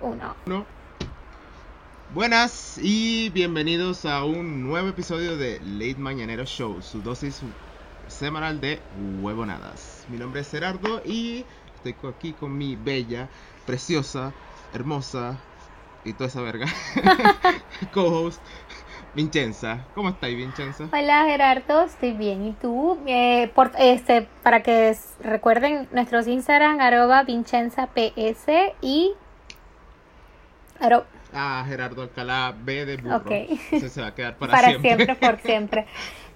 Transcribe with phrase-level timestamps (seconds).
[0.00, 0.34] Uno.
[0.46, 0.64] No.
[2.14, 7.42] Buenas y bienvenidos a un nuevo episodio de Late Mañanero Show, su dosis
[8.06, 8.80] semanal de
[9.20, 10.06] huevonadas.
[10.08, 13.28] Mi nombre es Gerardo y estoy aquí con mi bella,
[13.66, 14.32] preciosa,
[14.72, 15.36] hermosa
[16.04, 16.66] y toda esa verga
[17.92, 18.40] co-host
[19.14, 19.84] Vincenza.
[19.96, 20.88] ¿Cómo estáis, Vincenza?
[20.92, 22.46] Hola Gerardo, estoy bien.
[22.46, 22.98] ¿Y tú?
[23.06, 28.46] Eh, por, este, para que recuerden nuestros Instagram, arroba Vincenza PS
[28.80, 29.12] y...
[31.32, 33.16] Ah, Gerardo Alcalá, B de burro.
[33.16, 33.30] Ok.
[33.72, 35.04] Ese se va a quedar para, para siempre.
[35.04, 35.86] siempre, por siempre.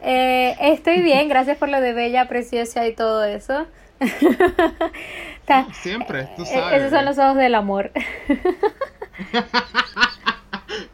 [0.03, 3.67] Eh, estoy bien, gracias por lo de bella, preciosa y todo eso.
[5.83, 6.81] Siempre, tú eh, sabes.
[6.81, 7.91] Esos son los ojos del amor.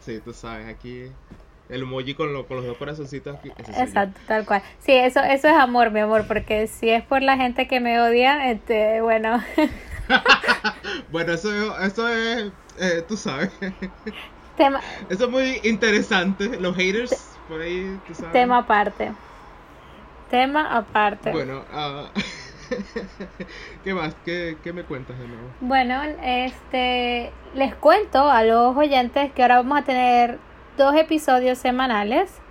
[0.00, 1.04] Sí, tú sabes, aquí
[1.68, 3.50] el emoji con, lo- con los dos corazoncitos aquí.
[3.50, 3.82] yo.
[3.82, 4.62] Exacto, tal cual.
[4.80, 8.00] Sí, eso, eso es amor, mi amor, porque si es por la gente que me
[8.00, 9.40] odia, este, bueno,
[11.10, 13.50] Bueno, eso, eso es, eh, tú sabes,
[14.56, 16.58] tema, eso es muy interesante.
[16.60, 18.32] Los haters, por ahí, tú sabes.
[18.32, 19.16] tema aparte.
[20.28, 21.30] Tema aparte.
[21.30, 22.12] Bueno, ah,
[23.84, 24.14] ¿qué más?
[24.24, 25.56] ¿Qué, ¿Qué me cuentas de nuevo?
[25.60, 30.38] Bueno, este, les cuento a los oyentes que ahora vamos a tener
[30.76, 32.42] dos episodios semanales.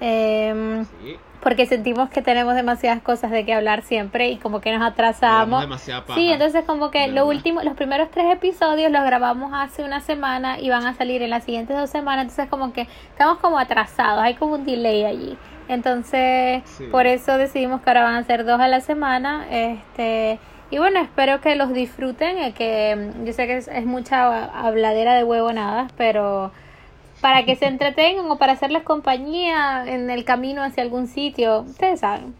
[0.00, 4.72] em, Sí, porque sentimos que tenemos demasiadas cosas de que hablar siempre y como que
[4.76, 5.66] nos atrasamos.
[5.66, 6.14] paja.
[6.14, 7.26] Sí, entonces como que lo verdad.
[7.26, 11.30] último, los primeros tres episodios los grabamos hace una semana y van a salir en
[11.30, 15.36] las siguientes dos semanas, entonces como que estamos como atrasados, hay como un delay allí.
[15.68, 16.84] Entonces, Sí.
[16.90, 20.38] por eso decidimos que ahora van a ser dos a la semana, este,
[20.70, 24.44] y bueno, espero que los disfruten, eh, que mm, yo sé que es, es mucha
[24.66, 26.52] habladera de huevonadas, pero
[27.22, 32.00] para que se entretengan o para hacerles compañía en el camino hacia algún sitio, ustedes
[32.02, 32.36] saben.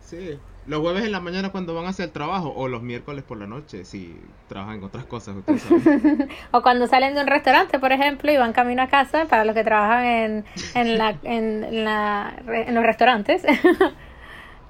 [0.00, 3.38] Sí, los jueves en la mañana cuando van hacia el trabajo o los miércoles por
[3.38, 5.86] la noche si trabajan en otras cosas, ustedes saben.
[6.52, 9.54] O cuando salen de un restaurante, por ejemplo, y van camino a casa, para los
[9.54, 13.42] que trabajan en, en, la, en, la, en los restaurantes.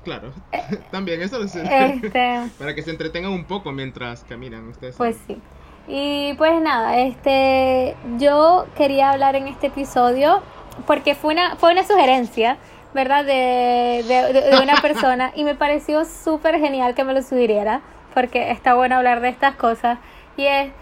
[0.05, 0.33] Claro,
[0.91, 1.73] también eso lo sé.
[1.73, 5.19] este, Para que se entretengan un poco mientras caminan, ustedes pues saben.
[5.27, 5.43] sí.
[5.89, 10.43] Y pues nada, este, yo quería hablar en este episodio
[10.87, 12.57] porque fue una, fue una sugerencia,
[12.95, 13.25] ¿verdad?
[13.25, 17.81] De, de, una persona y me pareció súper genial que me lo sugiriera
[18.15, 19.99] porque está bueno hablar de estas cosas
[20.37, 20.73] y es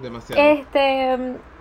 [0.00, 0.42] Demasiado.
[0.42, 1.12] Este,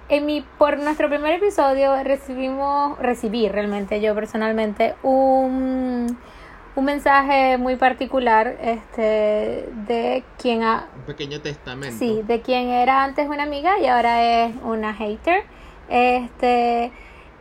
[0.10, 6.18] en mi, por nuestro primer episodio recibimos, recibí realmente yo personalmente un,
[6.76, 11.96] un mensaje muy particular, este, de quien ha, Un pequeño testamento.
[11.98, 15.44] sí, de quien era antes una amiga y ahora es una hater,
[15.90, 16.92] este,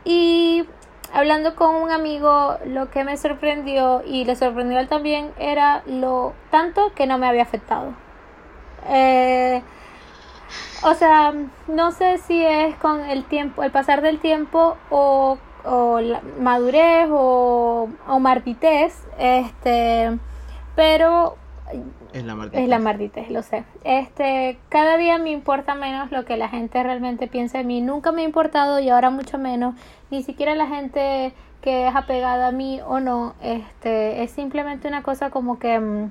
[0.05, 0.67] y
[1.13, 5.83] hablando con un amigo, lo que me sorprendió y le sorprendió a él también era
[5.87, 7.95] lo tanto que no me había afectado.
[8.89, 9.63] Eh,
[10.83, 11.33] o sea,
[11.69, 17.09] no sé si es con el tiempo, el pasar del tiempo o, o la madurez
[17.11, 20.19] o, o marditez, este,
[20.75, 21.37] pero
[22.13, 22.61] Es la maldita.
[22.61, 23.65] es la marditez, lo sé.
[23.85, 27.81] Este, cada día me importa menos lo que la gente realmente piensa de mí.
[27.81, 29.75] Nunca me ha importado y ahora mucho menos.
[30.11, 31.33] Ni siquiera la gente
[31.63, 33.35] que es apegada a mí o no.
[33.43, 36.11] Este, es simplemente una cosa como que mm,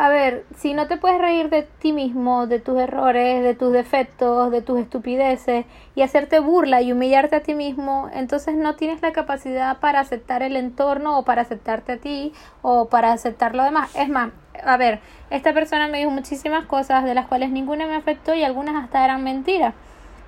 [0.00, 3.72] a ver, si no te puedes reír de ti mismo, de tus errores, de tus
[3.72, 5.66] defectos, de tus estupideces
[5.96, 10.44] y hacerte burla y humillarte a ti mismo, entonces no tienes la capacidad para aceptar
[10.44, 13.90] el entorno o para aceptarte a ti o para aceptar lo demás.
[13.96, 14.30] Es más,
[14.64, 15.00] a ver,
[15.30, 19.04] esta persona me dijo muchísimas cosas de las cuales ninguna me afectó y algunas hasta
[19.04, 19.74] eran mentiras.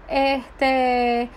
[0.08, 1.28] Este,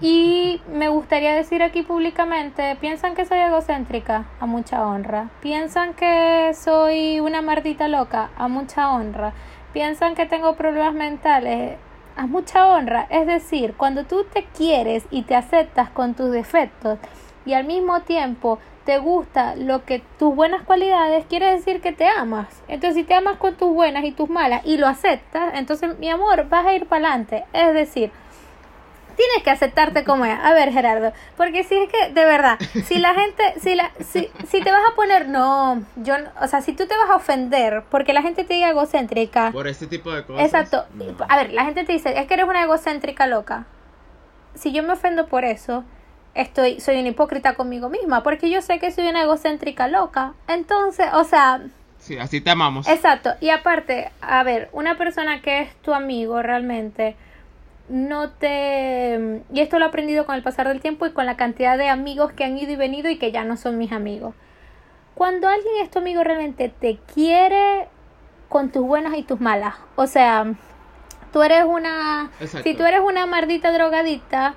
[0.00, 5.30] y me gustaría decir aquí públicamente, piensan que soy egocéntrica, a mucha honra.
[5.40, 9.32] Piensan que soy una mardita loca, a mucha honra.
[9.72, 11.76] Piensan que tengo problemas mentales,
[12.16, 13.06] a mucha honra.
[13.10, 16.98] Es decir, cuando tú te quieres y te aceptas con tus defectos
[17.44, 22.06] y al mismo tiempo te gusta lo que tus buenas cualidades, quiere decir que te
[22.06, 22.62] amas.
[22.66, 26.08] Entonces, si te amas con tus buenas y tus malas y lo aceptas, entonces, mi
[26.08, 27.44] amor, vas a ir para adelante.
[27.52, 28.10] Es decir,
[29.20, 30.38] tienes que aceptarte como es.
[30.42, 34.30] A ver, Gerardo, porque si es que, de verdad, si la gente, si la, si,
[34.48, 37.82] si te vas a poner, no, yo, o sea, si tú te vas a ofender
[37.90, 40.44] porque la gente te diga egocéntrica, Por este tipo de cosas.
[40.46, 41.04] exacto, no.
[41.28, 43.66] a ver, la gente te dice, es que eres una egocéntrica loca.
[44.54, 45.84] Si yo me ofendo por eso,
[46.34, 50.32] estoy, soy una hipócrita conmigo misma, porque yo sé que soy una egocéntrica loca.
[50.48, 51.60] Entonces, o sea,
[51.98, 52.88] Sí, así te amamos.
[52.88, 57.14] Exacto, y aparte, a ver, una persona que es tu amigo realmente
[57.90, 59.42] no te...
[59.52, 61.88] Y esto lo he aprendido con el pasar del tiempo y con la cantidad de
[61.88, 64.34] amigos que han ido y venido y que ya no son mis amigos.
[65.14, 67.88] Cuando alguien es tu amigo realmente te quiere
[68.48, 69.74] con tus buenas y tus malas.
[69.96, 70.54] O sea,
[71.32, 72.68] tú eres una, Exacto.
[72.68, 74.54] si tú eres una maldita drogadicta,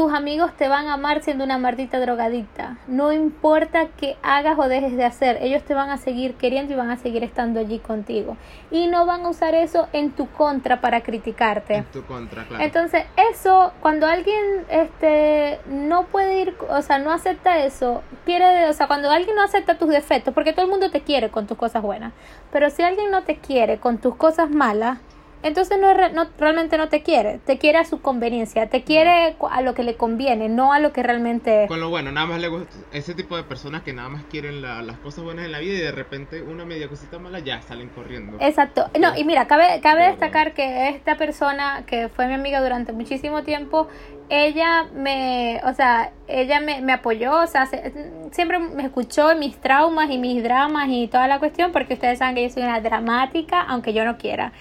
[0.00, 2.78] tus amigos te van a amar siendo una maldita drogadicta.
[2.86, 6.76] No importa qué hagas o dejes de hacer, ellos te van a seguir queriendo y
[6.76, 8.38] van a seguir estando allí contigo.
[8.70, 11.74] Y no van a usar eso en tu contra para criticarte.
[11.74, 12.64] En tu contra, claro.
[12.64, 18.72] Entonces, eso, cuando alguien este no puede ir, o sea, no acepta eso, quiere, o
[18.72, 21.58] sea, cuando alguien no acepta tus defectos, porque todo el mundo te quiere con tus
[21.58, 22.14] cosas buenas,
[22.50, 24.96] pero si alguien no te quiere con tus cosas malas,
[25.42, 29.62] entonces no, no realmente no te quiere, te quiere a su conveniencia, te quiere a
[29.62, 32.48] lo que le conviene, no a lo que realmente Con lo bueno, nada más le
[32.48, 35.58] gusta ese tipo de personas que nada más quieren la- las cosas buenas en la
[35.58, 38.36] vida y de repente una media cosita mala ya salen corriendo.
[38.40, 38.90] Exacto.
[38.98, 42.92] No, y mira, cabe, cabe Pero destacar que esta persona que fue mi amiga durante
[42.92, 43.88] muchísimo tiempo,
[44.28, 47.92] ella me, o sea, ella me, me apoyó, o sea, se-
[48.30, 52.34] siempre me escuchó mis traumas y mis dramas y toda la cuestión, porque ustedes saben
[52.36, 54.52] que yo soy una dramática, aunque yo no quiera.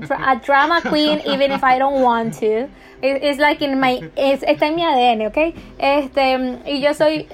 [0.00, 2.68] Dra- a drama queen even if I don't want to.
[3.02, 5.54] It- It's like in my, es- está en mi ADN, ¿ok?
[5.78, 7.28] Este, y yo soy,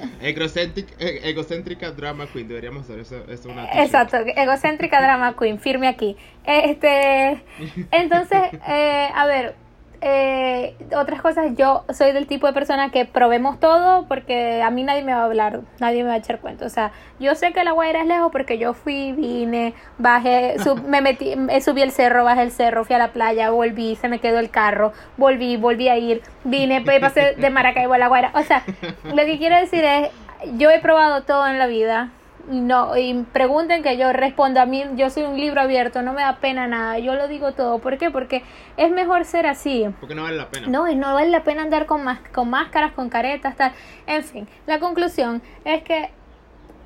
[0.99, 3.65] e- egocéntrica drama queen, deberíamos hacer eso, eso es una.
[3.81, 6.17] Exacto, egocéntrica drama queen, firme aquí.
[6.45, 7.41] Este,
[7.91, 9.55] entonces, eh, a ver,
[10.05, 14.83] eh, otras cosas, yo soy del tipo de persona que probemos todo porque a mí
[14.83, 16.65] nadie me va a hablar, nadie me va a echar cuenta.
[16.65, 20.83] O sea, yo sé que la Guaira es lejos porque yo fui, vine, bajé, sub-
[20.87, 24.09] me metí, eh, subí el cerro, bajé el cerro, fui a la playa, volví, se
[24.09, 28.31] me quedó el carro, volví, volví a ir, vine, pasé de Maracaibo a la Guaira.
[28.35, 28.63] O sea,
[29.03, 30.09] lo que quiero decir es,
[30.57, 32.09] yo he probado todo en la vida
[32.47, 36.21] no y pregunten que yo respondo a mí yo soy un libro abierto no me
[36.21, 36.99] da pena nada.
[36.99, 37.79] Yo lo digo todo.
[37.79, 38.11] ¿por qué?
[38.11, 38.43] porque
[38.77, 39.85] es mejor ser así.
[39.99, 40.67] Porque no vale la pena.
[40.67, 43.71] no y no vale la pena andar con más con máscaras con caretas tal.
[44.07, 46.09] En fin la conclusión es que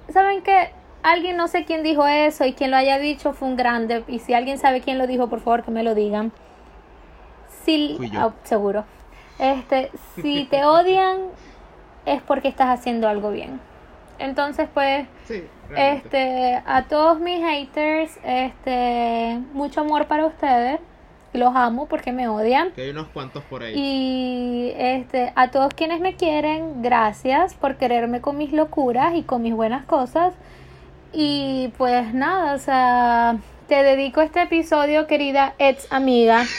[0.09, 0.71] saben que
[1.03, 4.03] alguien no sé quién dijo eso y quien lo haya dicho fue un grande.
[4.07, 6.31] Y si alguien sabe quién lo dijo por favor que me lo digan.
[7.63, 8.19] Si Fui yo.
[8.19, 8.85] ah, seguro.
[9.39, 11.17] Este si te odian
[12.05, 13.59] es porque estás haciendo algo bien
[14.19, 15.43] entonces pues Sí,
[15.75, 20.79] este, a todos mis haters, este, mucho amor para ustedes.
[21.33, 22.71] Los amo porque me odian.
[22.71, 23.73] Que hay unos cuantos por ahí.
[23.75, 29.41] Y este, a todos quienes me quieren, gracias por quererme con mis locuras y con
[29.41, 30.33] mis buenas cosas.
[31.11, 33.37] Y pues nada, o sea,
[33.67, 36.45] te dedico este episodio, querida ex amiga.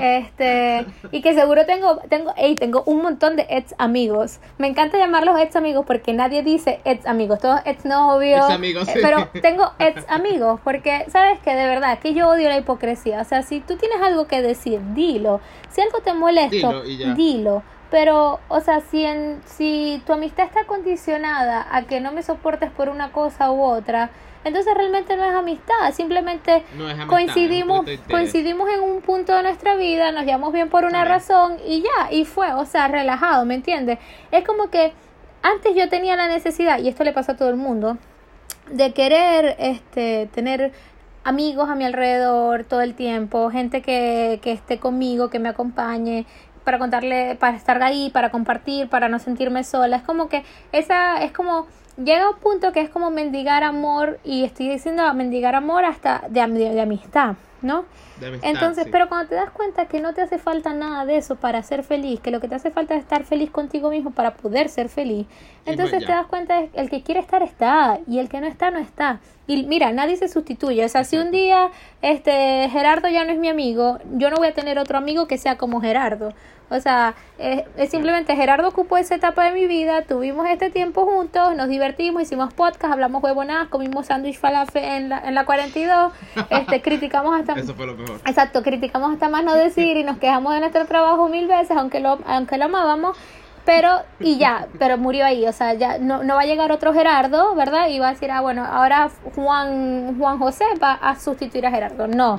[0.00, 4.40] Este, y que seguro tengo, tengo, ey, tengo un montón de ex amigos.
[4.58, 8.44] Me encanta llamarlos ex amigos porque nadie dice ex amigos, todos ex novios.
[8.44, 8.98] Ex amigos, sí.
[9.00, 13.20] Pero tengo ex amigos porque, ¿sabes que De verdad, que yo odio la hipocresía.
[13.20, 15.40] O sea, si tú tienes algo que decir, dilo.
[15.70, 17.62] Si algo te molesta, Dilo dilo.
[17.90, 22.70] Pero, o sea, si, en, si tu amistad está condicionada a que no me soportes
[22.70, 24.10] por una cosa u otra,
[24.46, 29.34] entonces realmente no es amistad, simplemente No es amistad, coincidimos, es coincidimos en un punto
[29.34, 32.86] de nuestra vida, nos llevamos bien por una razón y ya, y fue, o sea,
[32.86, 33.98] relajado, ¿me entiendes?
[34.30, 34.92] Es como que
[35.42, 37.98] antes yo tenía la necesidad, y esto le pasa a todo el mundo,
[38.70, 40.72] de querer este tener
[41.24, 46.24] amigos a mi alrededor todo el tiempo, gente que, que esté conmigo, que me acompañe,
[46.66, 49.98] para contarle, para estar ahí, para compartir, para no sentirme sola.
[49.98, 50.42] Es como que
[50.72, 55.54] esa, es como, llega un punto que es como mendigar amor, y estoy diciendo mendigar
[55.54, 57.84] amor hasta de, de, de amistad, ¿no?
[58.18, 58.90] De amistad, Entonces, sí.
[58.90, 61.84] pero cuando te das cuenta que no te hace falta nada de eso para ser
[61.84, 64.88] feliz, que lo que te hace falta es estar feliz contigo mismo para poder ser
[64.88, 65.28] feliz,
[65.66, 68.48] entonces te das cuenta de que el que quiere estar está y el que no
[68.48, 69.20] está no está.
[69.46, 70.84] Y mira, nadie se sustituye.
[70.84, 71.70] O sea, si un día
[72.02, 75.38] este Gerardo ya no es mi amigo, yo no voy a tener otro amigo que
[75.38, 76.32] sea como Gerardo.
[76.68, 81.06] O sea, es, es simplemente Gerardo ocupó esa etapa de mi vida, tuvimos este tiempo
[81.06, 86.12] juntos, nos divertimos, hicimos podcast, hablamos huevonadas, comimos sándwich falafel en la, en la 42,
[86.50, 87.52] este, criticamos hasta...
[87.60, 88.20] Eso fue lo mejor.
[88.26, 92.00] Exacto, criticamos hasta más no decir y nos quejamos de nuestro trabajo mil veces, aunque
[92.00, 93.16] lo, aunque lo amábamos,
[93.66, 96.94] pero, y ya, pero murió ahí, o sea, ya no, no va a llegar otro
[96.94, 97.88] Gerardo, ¿verdad?
[97.88, 102.06] Y va a decir, ah, bueno, ahora Juan, Juan José va a sustituir a Gerardo.
[102.06, 102.36] No,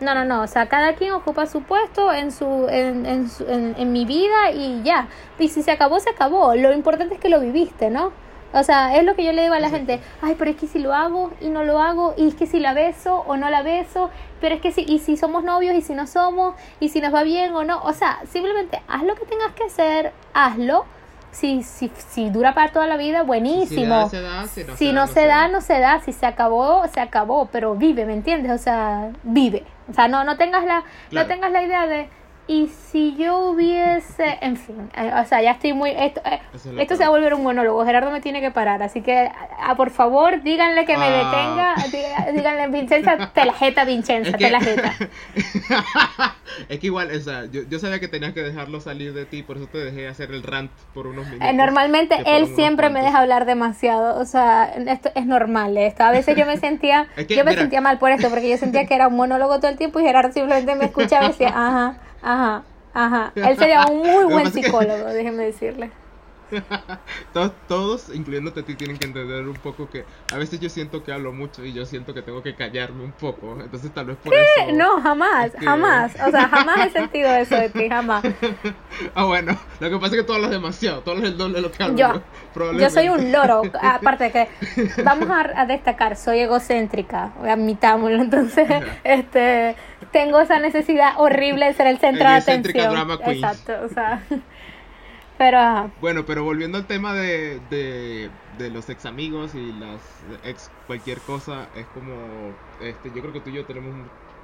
[0.00, 3.44] no, no, no, o sea, cada quien ocupa su puesto en su, en, en, su-
[3.46, 5.06] en, en mi vida y ya.
[5.38, 6.54] Y si se acabó, se acabó.
[6.54, 8.12] Lo importante es que lo viviste, ¿no?
[8.52, 10.66] O sea, es lo que yo le digo a la gente, ay, pero es que
[10.66, 13.48] si lo hago y no lo hago, y es que si la beso o no
[13.48, 16.88] la beso, pero es que si, y si somos novios y si no somos, y
[16.88, 20.12] si nos va bien o no, o sea, simplemente haz lo que tengas que hacer,
[20.34, 20.84] hazlo.
[21.32, 24.04] Si, si, si dura para toda la vida, buenísimo.
[24.08, 26.00] Si se da, se da, Si no se da, no se da.
[26.00, 27.46] Si se acabó, se acabó.
[27.52, 28.50] Pero vive, ¿me entiendes?
[28.50, 29.62] O sea, vive.
[29.88, 31.28] O sea, no, no tengas la, Claro.
[31.28, 32.08] no tengas la idea de.
[32.52, 36.40] Y si yo hubiese, en fin, eh, o sea, ya estoy muy, esto, eh,
[36.78, 39.30] esto se va a volver un monólogo, Gerardo me tiene que parar, así que,
[39.60, 41.74] ah, por favor, díganle que me Ah.
[41.84, 44.92] detenga, díganle, Vincenza, te la jeta, Vincenza, Es te que- la jeta.
[46.68, 49.42] es que igual, o sea, yo, yo sabía que tenías que dejarlo salir de ti,
[49.44, 51.48] por eso te dejé hacer el rant por unos minutos.
[51.48, 56.02] Eh, Normalmente él siempre me deja hablar demasiado, o sea, esto es normal esto.
[56.02, 57.62] A veces yo me sentía, Es que, yo me mira.
[57.62, 60.04] sentía mal por esto, porque yo sentía que era un monólogo todo el tiempo y
[60.04, 62.62] Gerardo simplemente me escuchaba y decía, ajá, ajá,
[62.94, 63.32] ajá.
[63.34, 65.90] Él sería un muy buen es que- psicólogo, déjeme decirle.
[67.32, 71.04] Todos, todos, incluyéndote a ti, tienen que entender un poco que a veces yo siento
[71.04, 73.56] que hablo mucho y yo siento que tengo que callarme un poco.
[73.62, 74.72] Entonces, tal vez por eso.
[74.72, 76.12] No, jamás, que- jamás.
[76.26, 78.24] O sea, jamás he sentido eso de ti, jamás.
[79.14, 81.62] Ah, bueno, lo que pasa es que tú hablas demasiado, tú hablas el doble de
[81.62, 81.96] lo que hablo.
[81.96, 84.48] Yo, yo soy un loro, aparte de que
[85.04, 88.68] vamos a, a destacar, soy egocéntrica, admitámoslo, entonces
[89.04, 89.74] este
[90.12, 92.90] tengo esa necesidad horrible de ser el centro de atención.
[92.90, 93.18] drama.
[93.22, 94.26] Exacto, o sea,
[95.38, 95.90] pero ajá.
[96.00, 100.00] Bueno, pero volviendo al tema de, de, de los ex amigos y las
[100.42, 103.94] ex cualquier cosa, es como, este, yo creo que tú y yo tenemos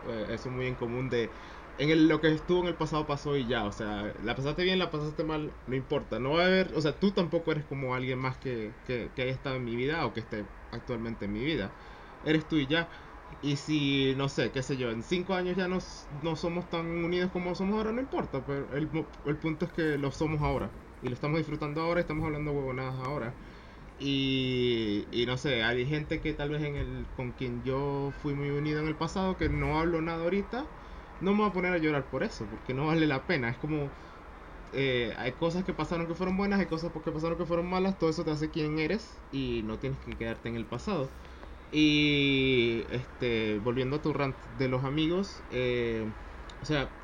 [0.06, 1.30] eh, eso muy en común de,
[1.78, 4.64] en el, lo que estuvo en el pasado pasó y ya, o sea, la pasaste
[4.64, 7.64] bien, la pasaste mal, no importa, no va a haber, o sea, tú tampoco eres
[7.64, 11.24] como alguien más que, que, que haya estado en mi vida o que esté actualmente
[11.24, 11.70] en mi vida,
[12.24, 12.88] eres tú y ya.
[13.46, 15.78] Y si, no sé, qué sé yo, en cinco años ya no,
[16.22, 18.90] no somos tan unidos como somos ahora, no importa, pero el,
[19.24, 20.74] el punto es que lo somos ahora.
[21.00, 23.36] Y lo estamos disfrutando ahora, estamos hablando huevonadas ahora.
[23.98, 28.34] Y, y no sé, hay gente que tal vez en el, con quien yo fui
[28.34, 30.70] muy unido en el pasado, que no hablo nada ahorita,
[31.20, 33.50] no me voy a poner a llorar por eso, porque no vale la pena.
[33.50, 33.94] Es como,
[34.72, 37.98] eh, hay cosas que pasaron que fueron buenas, hay cosas que pasaron que fueron malas,
[37.98, 41.14] todo eso te hace quien eres y no tienes que quedarte en el pasado.
[41.70, 46.14] Y este, volviendo a tu rant de los amigos, eh,
[46.60, 46.96] o sea,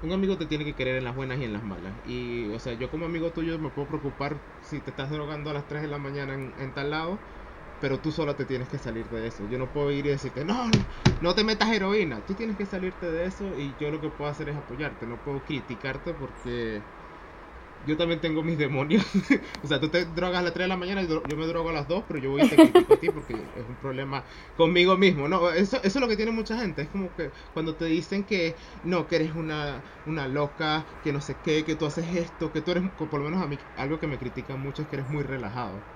[0.00, 2.00] un amigo te tiene que querer en las buenas y en las malas.
[2.04, 5.54] Y, o sea, yo como amigo tuyo me puedo preocupar si te estás drogando a
[5.54, 7.22] las 3 de la mañana en, en tal lado,
[7.78, 9.44] pero tú sola te tienes que salir de eso.
[9.46, 10.86] Yo no puedo ir y decirte, no,
[11.20, 12.24] no, te metas heroína.
[12.26, 15.06] Tú tienes que salirte de eso y yo lo que puedo hacer es apoyarte.
[15.06, 16.86] No puedo criticarte porque
[17.84, 19.04] yo también tengo mis demonios.
[19.62, 21.70] o sea, tú te drogas a las 3 de la mañana y yo me drogo
[21.70, 24.24] a las 2, pero yo voy y te critico a ti porque es un problema
[24.56, 25.28] conmigo mismo.
[25.28, 26.82] No, eso, eso es lo que tiene mucha gente.
[26.82, 31.20] Es como que cuando te dicen que no, que eres una, una loca, que no
[31.20, 33.98] sé qué, que tú haces esto, que tú eres, por lo menos a mí, algo
[34.00, 35.86] que me critican mucho es que eres muy relajado.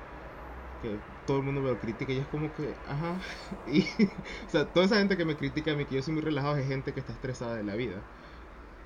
[0.83, 3.21] Que todo el mundo me lo critica y es como que, ajá.
[3.67, 3.83] Y,
[4.47, 6.57] o sea, toda esa gente que me critica a mí que yo soy muy relajado
[6.57, 8.09] es gente que está estresada de la vida.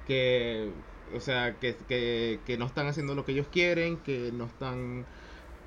[0.06, 0.74] Que,
[1.14, 5.06] o sea, que, que, que no están haciendo lo que ellos quieren, que no están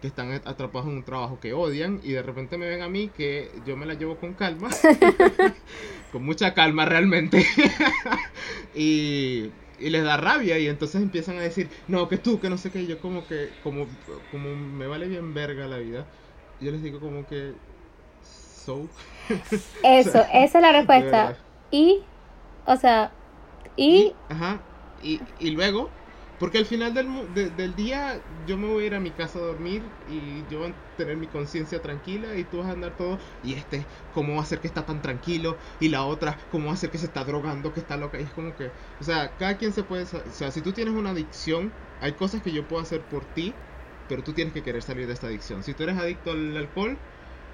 [0.02, 3.10] que están atrapados en un trabajo que odian y de repente me ven a mí
[3.10, 4.70] que yo me la llevo con calma,
[6.12, 7.44] con mucha calma realmente,
[8.76, 12.58] y, y les da rabia y entonces empiezan a decir, no, que tú, que no
[12.58, 13.88] sé qué, y yo como que, como,
[14.32, 16.06] como me vale bien verga la vida,
[16.62, 17.54] yo les digo como que,
[18.22, 18.88] so,
[19.84, 21.36] Eso, esa es la respuesta.
[21.72, 22.02] Y,
[22.66, 23.12] o sea,
[23.76, 24.60] y, Ajá,
[25.00, 25.96] y, y luego,
[26.38, 29.40] porque al final del, de- del día yo me voy a ir a mi casa
[29.40, 32.96] a dormir y yo voy a tener mi conciencia tranquila y tú vas a andar
[32.96, 35.60] todo, y este, ¿cómo va a ser que está tan tranquilo?
[35.80, 38.20] Y la otra, ¿cómo va a ser que se está drogando, que está loca?
[38.20, 40.94] Y es como que, o sea, cada quien se puede, o sea, si tú tienes
[40.94, 43.64] una adicción, hay cosas que yo puedo hacer por ti,
[44.08, 45.64] pero tú tienes que querer salir de esta adicción.
[45.64, 47.02] Si tú eres adicto al alcohol,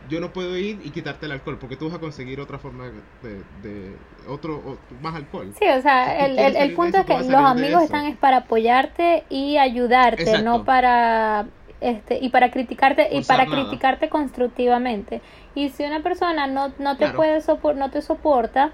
[0.09, 2.85] yo no puedo ir y quitarte el alcohol, porque tú vas a conseguir otra forma
[3.21, 3.95] de, de
[4.27, 5.53] otro, o- más alcohol.
[5.59, 8.17] sí, o sea, Si el, el, el punto eso, es que los amigos están es
[8.17, 10.43] para apoyarte y ayudarte, Exacto.
[10.43, 11.45] no para
[11.81, 13.65] este y para criticarte y para nada.
[13.65, 15.21] criticarte constructivamente.
[15.55, 17.17] Y si una persona no, no te Claro.
[17.17, 18.71] puede sopor no te soporta,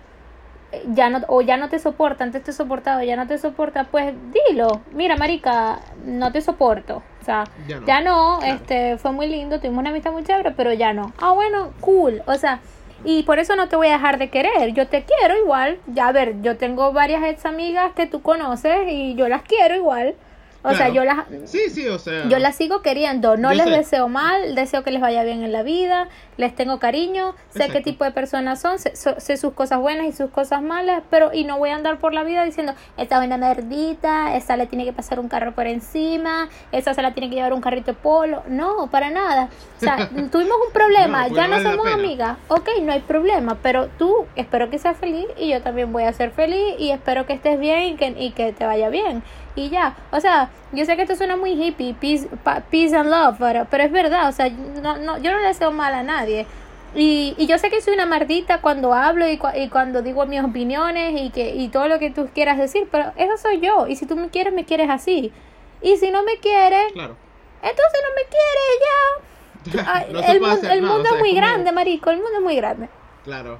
[0.94, 4.14] ya no o ya no te soporta, antes te soportaba, ya no te soporta, pues
[4.50, 4.82] dilo.
[4.94, 7.02] Mira, marica, no te soporto.
[7.22, 7.86] O sea, Ya no.
[7.86, 8.56] ya no, Claro.
[8.56, 11.12] este fue muy lindo, tuvimos una amistad muy chévere, pero ya no.
[11.20, 12.22] Ah, bueno, cool.
[12.28, 12.60] O sea,
[13.04, 14.74] y por eso no te voy a dejar de querer.
[14.74, 15.80] Yo te quiero igual.
[15.88, 19.76] Ya, a ver, yo tengo varias ex amigas que tú conoces y yo las quiero
[19.76, 20.16] igual.
[20.62, 22.28] O sea, yo las Sí, sí, o sea.
[22.28, 23.72] yo las sigo queriendo, no les sé.
[23.72, 27.66] deseo mal, deseo que les vaya bien en la vida, les tengo cariño, sé qué
[27.66, 27.84] Exacto.
[27.84, 31.46] tipo de personas son, sé, sé sus cosas buenas y sus cosas malas, pero y
[31.46, 34.94] no voy a andar por la vida diciendo, esta buena merdita, esa le tiene que
[34.94, 38.44] pasar un carro por encima, esa se la tiene que llevar un carrito de polo,
[38.48, 39.50] no, para nada.
[39.78, 43.58] O sea, tuvimos un problema, No, pues ya no somos amigas, ok, no hay problema,
[43.62, 47.26] pero tú espero que seas feliz y yo también voy a ser feliz y espero
[47.26, 49.24] que estés bien y que, y que te vaya bien.
[49.60, 52.28] Y ya, o sea, yo sé que esto suena muy hippie, peace,
[52.72, 55.72] peace and love, pero, pero es verdad, o sea, no, no, yo no le deseo
[55.72, 56.46] mal a nadie.
[56.96, 60.42] Y, y yo sé que soy una mardita cuando hablo y, y cuando digo mis
[60.44, 63.86] opiniones y, que, y todo lo que tú quieras decir, pero eso soy yo.
[63.88, 65.32] Y si tú me quieres, me quieres así.
[65.82, 67.16] Y si no me quieres, Claro.
[67.62, 69.26] entonces no me quieres ya.
[70.14, 70.36] No el
[70.72, 72.10] el mundo es muy como- grande, marico.
[72.10, 72.90] El mundo es muy grande.
[73.24, 73.60] Claro.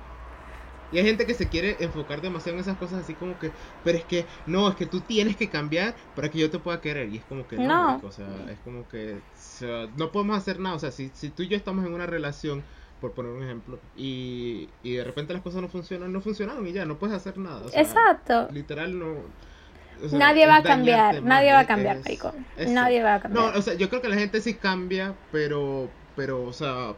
[0.92, 3.52] Y hay gente que se quiere enfocar demasiado en esas cosas así como que,
[3.84, 6.82] pero es que, no, es que tú tienes que cambiar para que yo te pueda
[6.82, 7.10] querer.
[7.10, 10.60] Y es como que no, o sea, es como que o sea, no podemos hacer
[10.60, 10.76] nada.
[10.76, 12.64] O sea, si, si tú y yo estamos en una relación,
[13.02, 16.72] por poner un ejemplo, y, y de repente las cosas no funcionan, no funcionaron y
[16.74, 17.62] ya, no puedes hacer nada.
[17.66, 18.50] o sea, Exacto.
[18.52, 19.14] Literal no...
[20.04, 22.34] o sea, Nadie va a cambiar, nadie va a cambiar, es- eso.
[22.72, 23.54] Nadie va a cambiar.
[23.54, 26.94] No, o sea, yo creo que la gente sí cambia, pero, pero, o sea,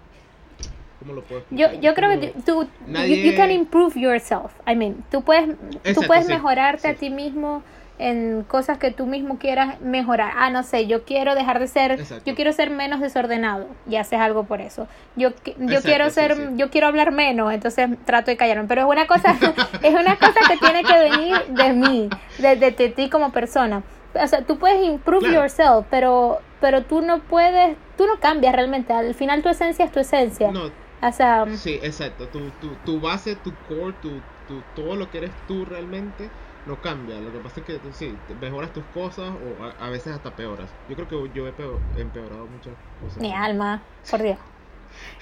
[1.02, 4.52] ¿cómo lo puedo Yo, yo creo que tú, nadie- you, you can improve yourself.
[4.68, 5.56] I mean, tú puedes,
[5.94, 7.64] tú puedes sí, mejorarte a ti mismo
[8.00, 10.32] en cosas que tú mismo quieras mejorar.
[10.36, 12.24] Ah, no sé, yo quiero dejar de ser, Exacto.
[12.26, 14.88] yo quiero ser menos desordenado y haces algo por eso.
[15.16, 16.42] Yo, yo Exacto, quiero sí, ser, sí.
[16.56, 18.66] yo quiero hablar menos, entonces trato de callarme.
[18.68, 19.36] Pero es una cosa,
[19.84, 23.84] es una cosa que tiene que venir de mí, de, de, de ti como persona.
[24.16, 25.42] O sea, tú puedes improve Claro.
[25.42, 28.92] yourself, pero, pero tú no puedes, tú no cambias realmente.
[28.94, 30.52] Al final tu esencia es tu esencia.
[30.52, 30.72] No,
[31.02, 32.30] O sea, sí, exacto.
[32.30, 36.34] Tu, tu, tu base, tu core, tu, tu, todo lo que eres tú realmente
[36.66, 37.22] no cambia.
[37.22, 40.78] Lo que pasa es que sí, mejoras tus cosas o a, a veces hasta peoras.
[40.88, 43.26] Yo creo que yo he peo- he empeorado muchas cosas.
[43.26, 44.40] Mi alma, por Dios.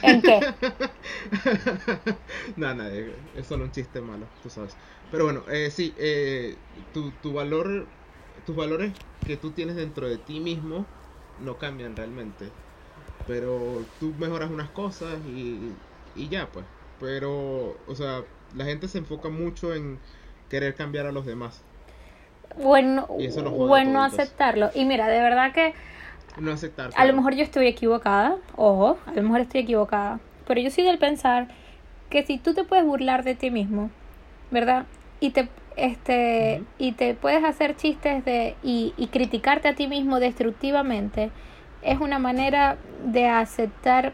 [0.02, 0.50] ¿En qué?
[2.56, 4.78] no, no, es solo un chiste malo, tú sabes.
[5.10, 7.94] Pero bueno, eh, sí, eh, tu, tu valor,
[8.46, 10.92] tus valores que tú tienes dentro de ti mismo
[11.38, 12.56] no cambian realmente.
[13.30, 15.78] Pero tú mejoras unas cosas y,
[16.16, 16.66] y ya, pues.
[17.00, 20.02] Pero, o sea, la gente se enfoca mucho en
[20.50, 21.66] querer cambiar a los demás.
[22.56, 23.08] Bueno,
[23.58, 24.72] bueno aceptarlo.
[24.74, 25.76] Y mira, de verdad que
[26.38, 26.96] No aceptar.
[26.96, 30.84] a lo mejor yo estoy equivocada, ojo, a lo mejor estoy equivocada, pero yo soy
[30.86, 31.50] del pensar
[32.10, 33.92] que si tú te puedes burlar de ti mismo,
[34.52, 34.88] ¿verdad?
[35.22, 40.20] Y te este y te puedes hacer chistes de y, y criticarte a ti mismo
[40.20, 41.32] destructivamente,
[41.82, 44.14] es una manera de aceptar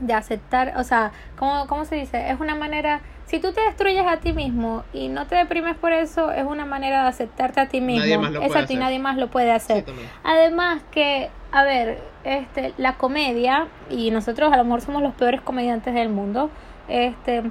[0.00, 2.30] de aceptar, o sea, ¿cómo, ¿cómo se dice?
[2.30, 5.92] Es una manera, si tú te destruyes a ti mismo y no te deprimes por
[5.92, 8.04] eso, es una manera de aceptarte a ti mismo.
[8.04, 8.78] Exacto, y hacer.
[8.78, 9.84] nadie más lo puede hacer.
[9.86, 9.92] Sí.
[10.22, 15.40] Además que, a ver, este, la comedia, y nosotros a lo mejor somos los peores
[15.40, 16.50] comediantes del mundo,
[16.88, 17.42] este,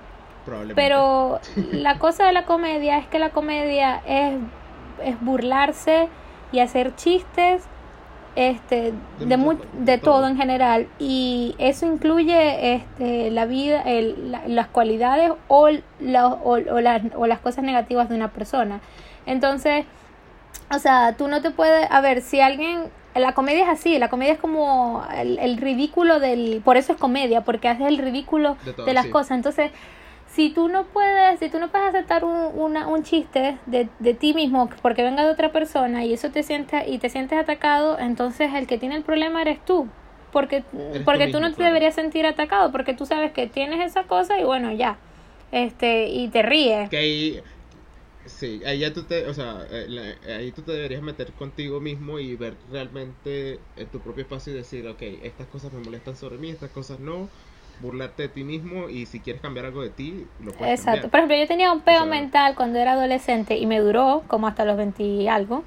[0.76, 1.40] pero
[1.72, 4.34] la cosa de la comedia es que la comedia es,
[5.04, 6.10] es burlarse
[6.52, 7.68] y hacer chistes
[8.36, 10.16] este De de, de todo.
[10.20, 15.70] todo en general y eso incluye este la vida el- la- las cualidades o,
[16.00, 18.80] la- o, o las, o las cosas negativas de una persona
[19.26, 19.86] entonces
[20.74, 24.10] o sea tú no te puedes a ver si alguien la comedia es así la
[24.10, 28.58] comedia es como el, el ridículo del por eso es comedia porque haces el ridículo
[28.66, 29.12] De todo, de las sí.
[29.12, 29.70] cosas entonces
[30.34, 34.14] si tú no puedes, si tú no puedes aceptar un, una- un chiste de, de
[34.14, 38.00] ti mismo porque venga de otra persona y eso te sientes y te sientes atacado,
[38.00, 39.88] entonces el que tiene el problema eres tú.
[40.32, 41.64] Porque, tú porque tú mismo, no te claro.
[41.64, 44.98] deberías sentir atacado, porque tú sabes que tienes esa cosa y bueno, ya.
[45.52, 46.90] Este, y te ríes.
[46.90, 47.44] Que ahí,
[48.26, 52.20] sí, ahí ya tú te, o sea, eh, ahí tú te deberías meter contigo mismo
[52.20, 56.38] y ver realmente en tu propio espacio y decir, ok, estas cosas me molestan sobre
[56.40, 57.32] mí, estas cosas no,
[57.82, 61.10] burlarte de ti mismo y si quieres cambiar algo de ti, lo puedes Exacto.
[61.10, 61.40] Por cambiar.
[61.40, 64.48] ejemplo, yo tenía un peo O sea- mental cuando era adolescente y me duró como
[64.48, 65.64] hasta los 20 y algo.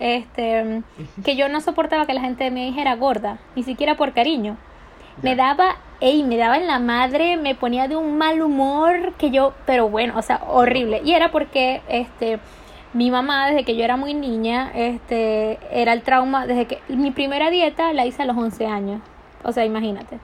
[0.00, 0.82] Este,
[1.24, 4.56] que yo no soportaba que la gente me dijera gorda, ni siquiera por cariño.
[5.22, 5.36] Me Ya.
[5.48, 9.52] daba, ey, me daba en la madre, me ponía de un mal humor que yo,
[9.66, 11.00] pero bueno, o sea, horrible.
[11.04, 12.38] Y era porque, este,
[12.94, 17.10] mi mamá, desde que yo era muy niña, este, era el trauma, desde que mi
[17.10, 19.00] primera dieta la hice a los 11 años.
[19.42, 20.18] O sea, imagínate.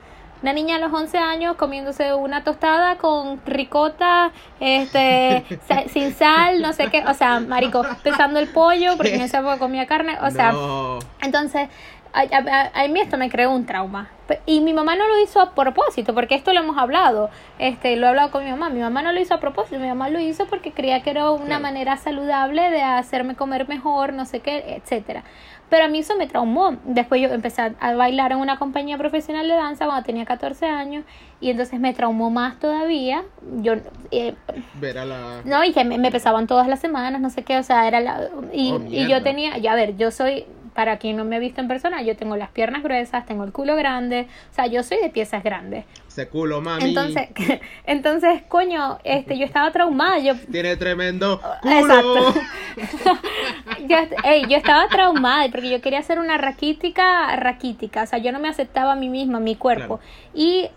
[0.44, 4.30] Una niña a los 11 años comiéndose una tostada con ricota,
[4.60, 5.42] este,
[5.88, 9.56] sin sal, no sé qué, o sea, marico, pesando el pollo, porque en esa época
[9.58, 11.70] comía carne, o sea, no, entonces,
[12.12, 12.24] a,
[12.74, 14.10] a- mí esto me creó un trauma.
[14.46, 17.28] Y mi mamá no lo hizo a propósito, porque esto lo hemos hablado.
[17.58, 18.70] Este, lo he hablado con mi mamá.
[18.70, 21.30] Mi mamá no lo hizo a propósito, mi mamá lo hizo porque creía que era
[21.30, 21.62] una Claro.
[21.62, 25.24] manera saludable de hacerme comer mejor, no sé qué, etcétera.
[25.70, 26.76] Pero a mí eso me traumó.
[26.84, 31.04] Después yo empecé a- bailar en una compañía profesional de danza cuando tenía 14 años
[31.40, 33.24] y entonces me traumó más todavía.
[33.60, 33.74] Yo
[34.10, 34.34] eh,
[34.80, 35.40] ver a la...
[35.44, 38.00] no, y que me, me pesaban todas las semanas, no sé qué, o sea, era
[38.00, 38.28] la...
[38.52, 41.38] Y, Oh, y yo tenía, ya a ver, yo soy, para quien no me ha
[41.38, 44.82] visto en persona, yo tengo las piernas gruesas, tengo el culo grande, o sea, yo
[44.82, 45.84] soy de piezas grandes.
[46.08, 46.84] Ese culo, mami.
[46.84, 47.28] Entonces,
[47.86, 50.34] entonces, coño, este, yo estaba traumada, yo...
[50.50, 51.74] Tiene tremendo culo.
[51.74, 52.34] Exacto.
[53.86, 58.32] yo, ey, yo estaba traumada porque yo quería ser una raquítica, raquítica, o sea, yo
[58.32, 59.98] no me aceptaba a mí misma, mi cuerpo.
[59.98, 60.00] Claro.
[60.34, 60.70] Y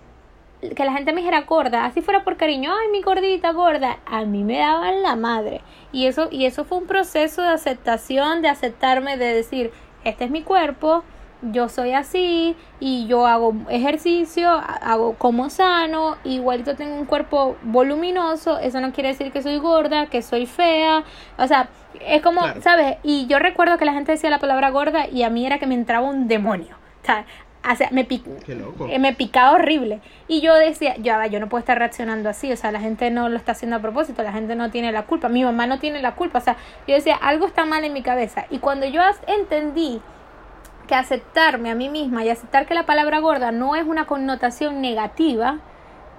[0.76, 4.24] que la gente me dijera gorda, así fuera por cariño, ay, mi gordita gorda, a
[4.24, 5.62] mí me daban la madre.
[5.92, 9.72] Y eso, y eso fue un proceso de aceptación, de aceptarme, de decir,
[10.04, 11.04] este es mi cuerpo,
[11.42, 18.58] yo soy así y yo hago ejercicio, hago como sano, igualito tengo un cuerpo voluminoso,
[18.58, 21.04] eso no quiere decir que soy gorda, que soy fea,
[21.38, 21.70] o sea,
[22.02, 22.98] es como, ¿sabes?
[23.04, 25.68] Y yo recuerdo que la gente decía la palabra gorda y a mí era que
[25.68, 26.76] me entraba un demonio.
[27.02, 27.26] O sea,
[27.92, 28.08] me,
[28.90, 30.00] eh, me picaba horrible.
[30.28, 33.30] Y yo decía, ya yo no puedo estar reaccionando así, o sea, la gente no
[33.30, 36.02] lo está haciendo a propósito, la gente no tiene la culpa, mi mamá no tiene
[36.02, 36.56] la culpa, o sea,
[36.88, 38.46] yo decía, algo está mal en mi cabeza.
[38.50, 40.02] Y cuando yo entendí
[40.88, 44.82] que aceptarme a mí misma y aceptar que la palabra gorda no es una connotación
[44.82, 45.60] negativa,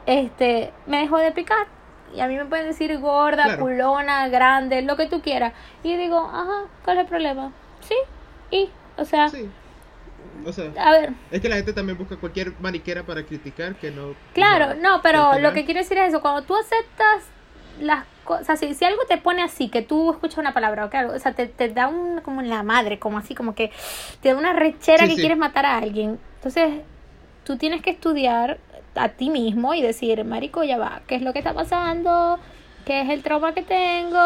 [0.06, 1.66] este, me dejó de picar.
[2.14, 5.52] Y a mí me pueden decir gorda, culona, grande, lo que tú quieras.
[5.82, 7.52] Y digo, ajá, ¿cuál es el problema?
[7.80, 7.94] Sí,
[8.50, 9.30] y, o sea,
[10.44, 11.12] o sea, a ver.
[11.30, 14.14] Es que la gente también busca cualquier maniquera para criticar que no.
[14.34, 16.20] Claro, no, pero lo que quiero decir es eso.
[16.20, 17.24] Cuando tú aceptas
[17.80, 20.96] las cosas, si, si algo te pone así, que tú escuchas una palabra o que
[20.96, 23.70] algo, o sea, te, te da un, como en la madre, como así, como que
[24.20, 26.18] te da una rechera que quieres matar a alguien.
[26.36, 26.80] Entonces,
[27.44, 28.58] tú tienes que estudiar
[28.94, 32.38] a ti mismo y decir, marico, ya va, ¿qué es lo que está pasando?
[32.88, 34.18] que es el trauma que tengo,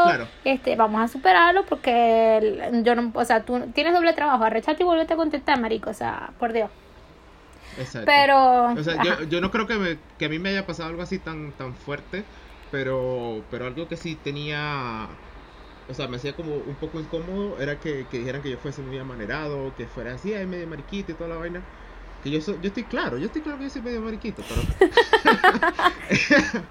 [0.44, 4.87] este, vamos a superarlo porque yo no, o sea, tú tienes doble trabajo, arrecharte y
[4.87, 6.70] volverte a contestar, marico, o sea, por Dios.
[7.77, 8.07] Exacto.
[8.07, 10.90] Pero, o sea, yo, yo, no creo que, me, que a mí me haya pasado
[10.90, 12.22] algo así tan, tan fuerte,
[12.70, 15.09] pero, pero algo que sí tenía,
[15.90, 18.81] o sea, me hacía como un poco incómodo era que, que dijeran que yo fuese
[18.81, 21.62] muy amanerado, que fuera así, ay, medio mariquita y toda la vaina
[22.22, 24.62] que yo soy, yo estoy claro, yo estoy claro que yo soy medio mariquito, pero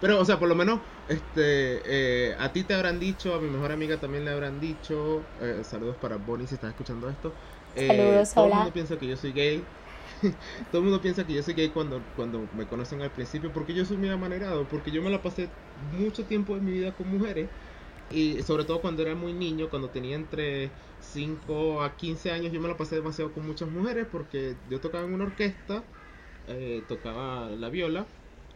[0.00, 3.48] pero o sea, por lo menos este eh, a ti te habrán dicho, a mi
[3.48, 7.32] mejor amiga también le habrán dicho, eh, saludos para Bonnie si estás escuchando esto.
[7.76, 9.64] Eh, saludos, todo el mundo piensa que yo soy gay.
[10.70, 13.74] todo el mundo piensa que yo soy gay cuando, cuando me conocen al principio, porque
[13.74, 15.48] yo soy muy amanerado, porque yo me la pasé
[15.98, 17.48] mucho tiempo en mi vida con mujeres,
[18.10, 20.70] y sobre todo cuando era muy niño, cuando tenía entre
[21.00, 25.04] 5 a 15 años yo me lo pasé demasiado con muchas mujeres porque yo tocaba
[25.04, 25.82] en una orquesta,
[26.48, 28.06] eh, tocaba la viola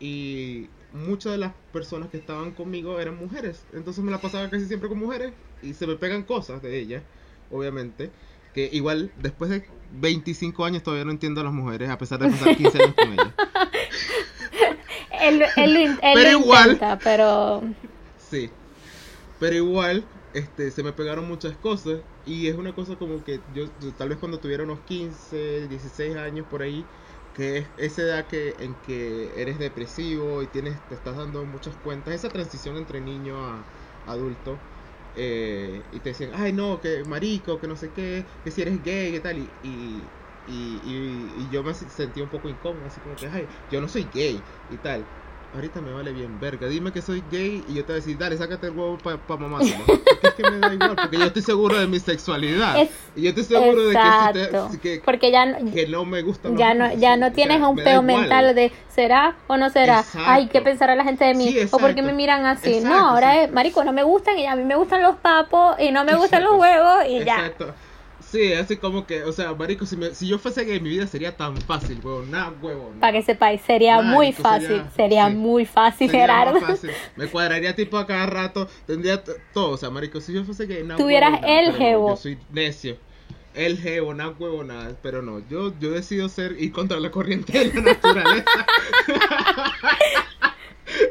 [0.00, 3.64] y muchas de las personas que estaban conmigo eran mujeres.
[3.72, 7.02] Entonces me la pasaba casi siempre con mujeres y se me pegan cosas de ellas,
[7.50, 8.10] obviamente.
[8.54, 12.30] Que igual después de 25 años todavía no entiendo a las mujeres a pesar de
[12.30, 13.28] pasar 15 años con ellas.
[16.14, 17.62] pero igual, pero...
[18.18, 18.50] Sí,
[19.38, 22.04] pero igual este, se me pegaron muchas cosas.
[22.24, 23.66] Y es una cosa como que yo,
[23.96, 26.88] tal vez cuando tuviera unos 15, 16 años por ahí,
[27.32, 31.76] que es esa edad que, en que eres depresivo y tienes, te estás dando muchas
[31.76, 33.68] cuentas, esa transición entre niño a
[34.04, 34.64] adulto,
[35.14, 38.82] eh, y te decían, ay no, que marico, que no sé qué, que si eres
[38.82, 40.12] gay, que tal, y, y,
[40.44, 44.04] y, y yo me sentí un poco incómodo, así como que, ay, yo no soy
[44.04, 45.10] gay y tal
[45.54, 46.66] ahorita me vale bien verga.
[46.66, 49.16] Dime que soy gay y yo te voy a decir, dale, sácate el huevo para
[49.16, 49.58] pa mamá.
[49.86, 52.88] Porque es que me da igual, porque yo estoy seguro de mi sexualidad.
[53.14, 56.48] y yo estoy seguro de que, que, porque ya que no me gusta.
[56.56, 60.04] Ya no, ya no tienes un peo mental de será o no será.
[60.14, 61.54] Ay, ¿qué pensará la gente de mí?
[61.70, 62.80] o porque me miran así.
[62.80, 65.90] no, ahora es, marico, no me gustan y a mí me gustan los papos y
[65.90, 67.52] no me gustan los huevos y ya.
[68.34, 71.06] Sí, así como que, o sea, marico, si, me, si yo fuese gay, mi vida
[71.06, 72.98] sería tan fácil, huevón, nada, huevón.
[72.98, 76.60] Para que sepáis, sería muy fácil, sería, muy fácil, Gerardo.
[76.60, 76.90] Fácil.
[77.14, 80.82] Me cuadraría tipo a cada rato, tendría todo, o sea, marico, si yo fuese gay,
[80.82, 82.08] nada, Tuvieras el jevo.
[82.08, 82.96] yo soy necio.
[83.54, 87.56] El jevo, nada, huevo, nada, pero no, yo, yo decido ser, ir contra la corriente
[87.56, 88.66] de la naturaleza.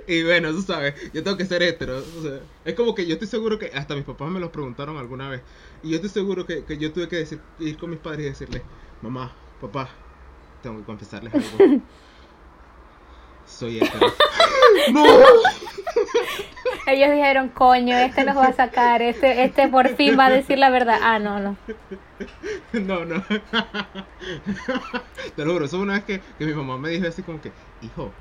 [0.08, 1.98] y bueno, tú sabes, yo tengo que ser hetero.
[1.98, 4.98] O sea, es como que yo estoy seguro que hasta mis papás me lo preguntaron
[4.98, 5.41] alguna vez.
[5.82, 8.30] Y yo estoy seguro que, que yo tuve que decir, ir con mis padres y
[8.30, 8.62] decirles,
[9.02, 9.89] mamá, papá,
[10.62, 11.82] tengo que confesarles algo.
[13.46, 14.13] Soy hetero.
[14.91, 15.04] ¡No!
[16.86, 20.58] Ellos dijeron, coño, este nos va a sacar, este, este por fin va a decir
[20.58, 21.00] la verdad.
[21.02, 21.58] Ah, no, no.
[22.74, 23.24] No, no.
[25.36, 27.52] Te lo juro, eso una vez que, que mi mamá me dijo así como que,
[27.82, 28.13] hijo,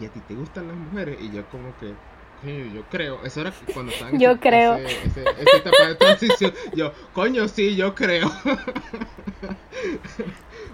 [0.00, 1.18] ¿y a ti te gustan las mujeres?
[1.20, 1.94] Y yo como que,
[2.72, 4.76] yo creo, eso era cuando estaba en yo creo.
[4.76, 8.30] Ese, esa etapa de transición, yo, coño, sí, yo creo.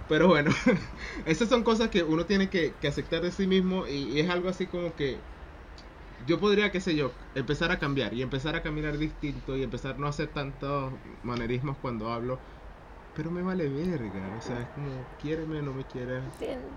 [0.08, 0.50] Pero bueno,
[1.26, 4.48] esas son cosas que uno tiene que, que aceptar de sí mismo y, es algo
[4.48, 5.16] así como que
[6.26, 9.98] yo podría, qué sé yo, empezar a cambiar y empezar a caminar distinto y empezar
[9.98, 12.38] no a hacer tantos manerismos cuando hablo
[13.14, 14.88] pero me vale verga, o sea, es como,
[15.20, 16.22] quiéreme o no me quieras,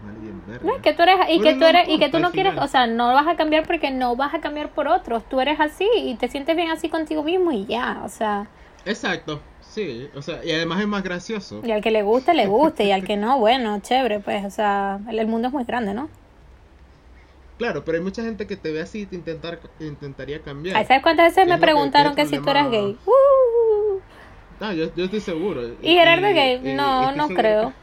[0.04, 0.65] vale bien verga.
[0.69, 2.88] No, que tú eres, y que tú eres, y que tú no quieres, o sea,
[2.88, 6.15] no vas a cambiar porque no vas a cambiar por otros, tú eres así y
[6.15, 8.48] te sientes bien así contigo mismo y ya, o sea.
[8.86, 11.62] Exacto, sí, o sea, y además es más gracioso.
[11.63, 14.50] Y al que le guste, le guste, y al que no, bueno, chévere, pues, o
[14.50, 16.10] sea, el mundo es muy grande, ¿no?
[17.58, 20.86] Claro, pero hay mucha gente que te ve así y te intentar, intentaría cambiar.
[20.86, 22.98] ¿Sabes cuántas veces ¿Qué me es que- preguntaron que si tú eras gay?
[23.06, 23.12] Uh.
[24.60, 25.62] No, yo, yo estoy seguro.
[25.82, 26.60] ¿Y Gerardo gay?
[26.76, 27.74] No, no seguro creo.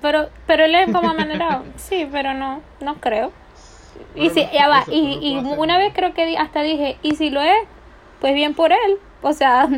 [0.00, 1.64] Pero, pero él es como amanerado.
[1.76, 3.32] Sí, pero no, no creo.
[4.14, 7.16] Y si, no, ya va, eso, y, y una vez creo que hasta dije, y
[7.16, 7.66] si lo es,
[8.20, 8.98] pues bien por él.
[9.22, 9.68] O sea,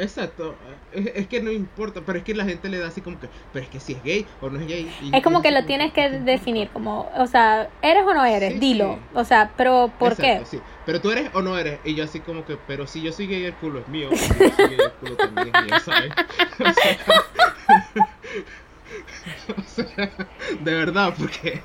[0.00, 0.54] Exacto,
[0.92, 3.28] es, es que no importa, pero es que la gente le da así como que,
[3.52, 4.90] pero es que si es gay o no es gay.
[5.02, 8.54] y- es como que lo tienes que definir, como, o sea, ¿eres o no eres?
[8.54, 8.94] Sí, Dilo.
[8.94, 9.00] sí.
[9.14, 10.46] O sea, pero ¿por Exacto, qué?
[10.56, 10.60] sí.
[10.86, 13.26] Pero tú eres o no eres, y yo así como que, pero si yo soy
[13.26, 16.12] gay el culo es mío, y yo soy gay el culo también es mío, ¿sabes?
[16.60, 16.98] O sea,
[19.56, 20.10] o sea,
[20.60, 21.62] de verdad, porque...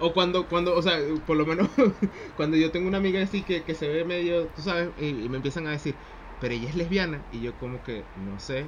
[0.00, 1.68] O cuando, cuando, o sea, por lo menos
[2.36, 5.28] cuando yo tengo una amiga así que, que se ve medio, tú sabes, y, y
[5.28, 5.94] me empiezan a decir,
[6.42, 8.66] pero ella es lesbiana, y yo como que, no sé,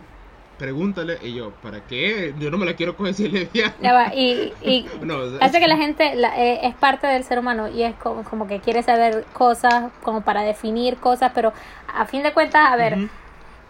[0.57, 2.33] pregúntale, y yo, ¿para qué?
[2.39, 3.75] Yo no me la quiero coger si es lesbiana.
[3.83, 7.07] Ya va, y, y No, o sea, hace que la gente la- eh, es parte
[7.09, 11.33] del ser humano y es como, como que quiere saber cosas, como para definir cosas,
[11.35, 11.53] pero
[11.89, 13.09] a fin de cuentas, a ver, Ujú.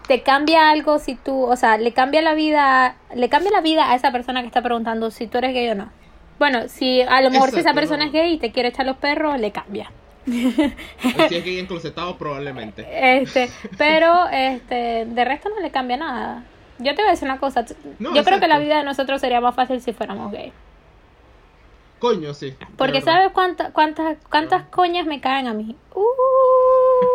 [0.06, 3.90] te cambia algo si tú, o sea, le cambia la vida, le cambia la vida
[3.90, 5.92] a esa persona que está preguntando si tú eres gay o no.
[6.38, 8.06] Bueno, si a lo mejor si esa Exacto, persona no.
[8.06, 9.94] es gay y te quiere echar los perros, le cambia.
[10.26, 12.86] Si es gay enclosetado, probablemente.
[12.90, 16.44] Este, pero este, de resto no le cambia nada.
[16.78, 17.64] Yo te voy a decir una cosa,
[17.98, 20.52] No, yo creo que la vida de nosotros sería más fácil si fuéramos gay.
[21.98, 22.54] Coño, sí.
[22.76, 23.00] Porque.
[23.00, 25.74] ¿sabes cuántas cuántas cuántas coñas me caen a mí?
[25.94, 26.04] Uh,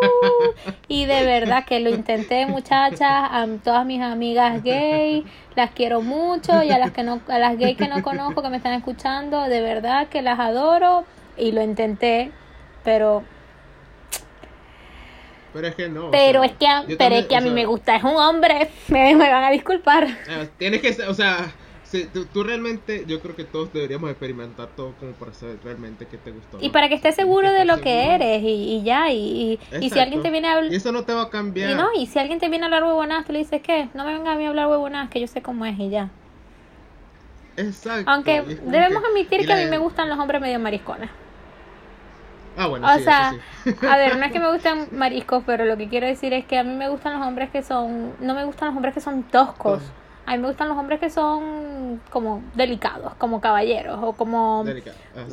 [0.87, 6.63] y de verdad que lo intenté, muchachas, a todas mis amigas gay, las quiero mucho
[6.63, 9.43] y a las que no a las gay que no conozco que me están escuchando,
[9.43, 11.03] de verdad que las adoro
[11.37, 12.31] y lo intenté,
[12.89, 13.23] pero
[15.53, 16.07] Pero es que no.
[16.07, 17.95] o pero sea, es que a, pero también, es que a mí sea, me gusta
[17.95, 20.07] es un hombre, me, me van a disculpar.
[20.27, 21.51] eh, Tienes que, ser- o sea,
[21.83, 26.05] si tú, tú realmente, yo creo que todos deberíamos experimentar todo como para saber realmente
[26.07, 26.57] qué te gustó.
[26.61, 26.71] Y ¿no?
[26.71, 29.99] para que estés seguro de lo que eres y, y ya, y, y, y si
[29.99, 30.71] alguien te viene a hablar...
[30.71, 31.71] Y eso no te va a cambiar.
[31.71, 33.89] Y no, y si alguien te viene a hablar huevonadas, tú le dices, ¿qué?
[33.95, 36.09] No me venga a mí a hablar huevonadas, que yo sé cómo es y ya.
[37.57, 38.09] Exacto.
[38.11, 41.09] Aunque debemos que- admitir que a mí me gustan los hombres medio mariscones.
[42.59, 43.31] Ah, bueno, O sí, sea,
[43.63, 43.75] sí.
[43.87, 46.57] a ver, no es que me gusten mariscos, pero lo que quiero decir es que
[46.57, 48.13] a mí me gustan los hombres que son...
[48.19, 49.81] No me gustan los hombres que son toscos.
[50.25, 54.63] A mí me gustan los hombres que son como delicados, como caballeros, o como...
[54.63, 54.95] Delicado.
[55.15, 55.25] Ah,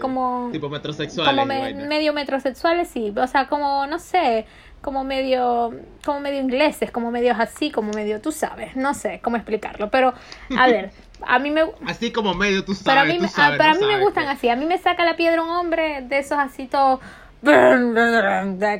[0.00, 1.34] como Tipo metrosexuales.
[1.34, 4.46] como me- medio metrosexuales sí o sea como no sé
[4.82, 5.72] como medio
[6.04, 10.14] como medio ingleses como medios así como medio tú sabes no sé cómo explicarlo pero
[10.56, 10.90] a ver
[11.26, 12.84] a mí me Así como medio, tú sabes.
[12.86, 14.48] pero a mí, tú me- sabes, a- pero a tú mí me gustan que- así
[14.48, 17.00] a mí me saca la piedra un hombre de esos así todos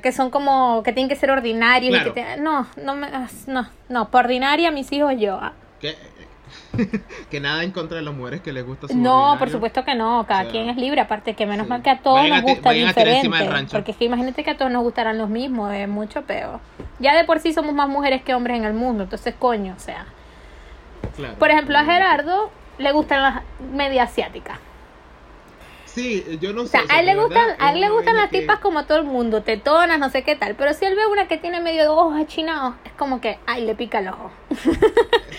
[0.02, 3.08] que son como que tienen que ser ordinarios y que te- no no me
[3.46, 5.52] no no por ordinaria mis hijos yo ah.
[7.30, 9.94] Que, nada en contra de las mujeres que les gusta su No, por supuesto que
[9.94, 11.70] no, cada O sea, quien es libre, aparte que menos sí.
[11.70, 14.70] mal que a todos Vayan nos gusta diferente, porque es que imagínate que a todos
[14.70, 16.60] nos gustaran los mismos, es mucho peor.
[17.00, 19.80] Ya de por sí somos más mujeres que hombres en el mundo, entonces coño, o
[19.80, 20.06] sea.
[21.16, 21.34] Claro.
[21.38, 24.58] Por ejemplo, a Gerardo le gustan las media asiáticas.
[25.86, 26.68] Sí, yo no sé.
[26.68, 28.84] sea, o sea, a él le gustan, a él le gustan las que- tipas como
[28.84, 31.60] todo el mundo, tetonas, no sé qué tal, pero si él ve una que tiene
[31.60, 34.30] medio ojos achinados, es como que, ay, le pica el ojo.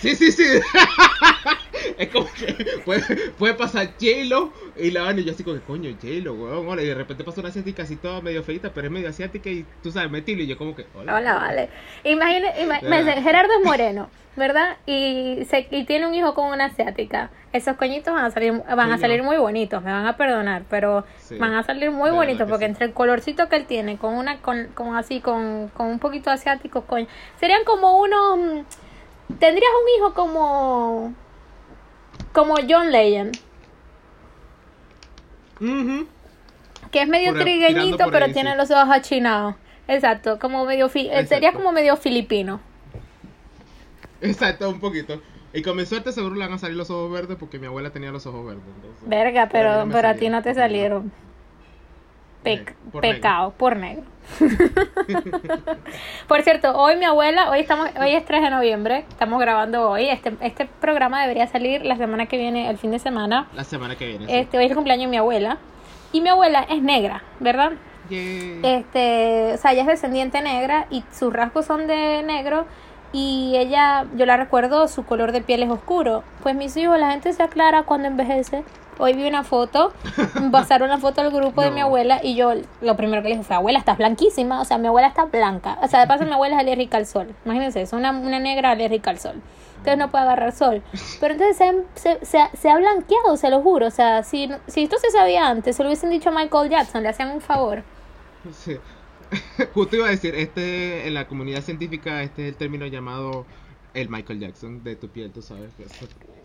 [0.00, 0.44] Sí, sí, sí.
[1.98, 5.62] es como que puede, puede pasar J-Lo y la van y yo así como que
[5.62, 6.82] coño, J-Lo, weón, hola.
[6.82, 9.64] Y de repente pasa una asiática así toda medio feita, pero es medio asiática y
[9.82, 11.14] tú sabes, metilo y yo como que hola.
[11.16, 11.68] Hola, vale.
[12.04, 12.88] Imagina, ima- Ya.
[12.88, 14.76] me dice, Gerardo es moreno, ¿verdad?
[14.86, 17.30] Y, se, y tiene un hijo con una asiática.
[17.52, 21.04] Esos coñitos van a salir, van a salir muy bonitos, me van a perdonar, pero
[21.18, 22.70] Sí, van a salir muy bonitos que porque sí.
[22.70, 26.30] entre el colorcito que él tiene, con una, con, con así, con, con un poquito
[26.30, 27.06] asiático, coño,
[27.38, 28.64] serían como unos,
[29.38, 31.14] tendrías un hijo como,
[32.32, 33.36] como John Legend.
[35.60, 36.06] Ujú.
[36.90, 38.56] que es medio Por trigueñito, por pero ahí, tiene sí.
[38.56, 39.54] los ojos achinados.
[39.88, 41.58] Exacto, como medio fi- él sería Exacto.
[41.58, 42.60] como medio filipino.
[44.20, 45.20] Exacto, un poquito.
[45.54, 47.90] Y con mi suerte seguro le van a salir los ojos verdes porque mi abuela
[47.90, 48.62] tenía los ojos verdes.
[48.76, 51.12] entonces- Verga, Pero pero, no a ti no te salieron.
[52.44, 54.04] Negro, por pecado, por negro.
[56.28, 60.08] por cierto, hoy mi abuela, hoy estamos, hoy es 3 de noviembre, estamos grabando hoy.
[60.08, 63.48] Este, este programa debería salir la semana que viene, el fin de semana.
[63.54, 64.26] La semana que viene.
[64.26, 64.32] sí.
[64.32, 65.58] Este, hoy es el cumpleaños de mi abuela.
[66.12, 67.72] Y mi abuela es negra, ¿verdad?
[68.10, 72.66] Este, o sea, ella es descendiente negra y sus rasgos son de negro
[73.12, 76.24] y ella, yo la recuerdo, su color de piel es oscuro.
[76.42, 78.64] Pues mis hijos, la gente se aclara cuando envejece.
[78.98, 79.92] Hoy vi una foto,
[80.52, 83.44] pasaron la foto al grupo de mi abuela y yo lo primero que le dije
[83.46, 85.78] fue, abuela, estás blanquísima, o sea, mi abuela está blanca.
[85.82, 87.34] O sea, de paso mi abuela es alérgica al sol.
[87.44, 89.40] Imagínense, es una, una negra alérgica al sol.
[89.78, 90.82] Entonces no puede agarrar sol.
[91.20, 91.74] Pero entonces se,
[92.18, 93.88] se, se ha- se ha blanqueado, se lo juro.
[93.88, 97.02] O sea, si, si esto se sabía antes, se lo hubiesen dicho a Michael Jackson,
[97.02, 97.82] le hacían un favor.
[98.52, 98.76] Sí.
[99.74, 103.46] Justo iba a decir, este en la comunidad científica este es el término llamado
[103.94, 105.72] el Michael Jackson de tu piel, tú sabes.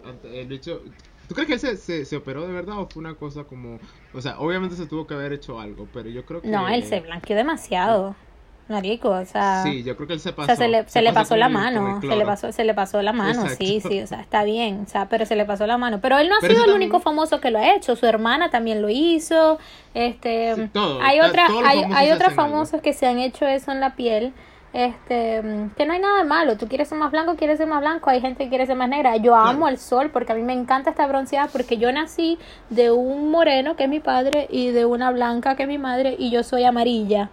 [0.06, 0.82] ante- El bicho,
[1.28, 3.80] ¿tú crees que él se, se, se operó de verdad o fue una cosa como,
[4.14, 6.84] o sea, obviamente se tuvo que haber hecho algo, pero yo creo que No, él
[6.84, 8.16] se blanqueó demasiado.
[8.70, 9.64] Marico, o sea...
[9.64, 10.48] Sí, yo creo que él se O pasó.
[10.48, 13.14] sea, se le, se le pasó la mano, se le pasó, se le pasó la
[13.14, 13.90] mano, sí, Exacto.
[13.90, 16.02] sí, o sea, está bien, o sea, pero se le pasó la mano.
[16.02, 18.06] Pero él no ha Pero sido el también- único famoso que lo ha hecho, su
[18.06, 19.58] hermana también lo hizo,
[19.94, 22.30] este, Sí, todo, hay otras, hay, hay algo.
[22.32, 24.34] famosos que se han hecho eso en la piel,
[24.78, 25.42] este,
[25.76, 28.12] que no hay nada de malo, tú quieres ser más blanco, quieres ser más blanco,
[28.12, 29.68] hay gente que quiere ser más negra, yo amo Claro.
[29.70, 32.38] el sol porque a mí me encanta esta bronceada porque yo nací
[32.70, 36.16] de un moreno que es mi padre y de una blanca que es mi madre
[36.20, 37.30] y yo soy amarilla.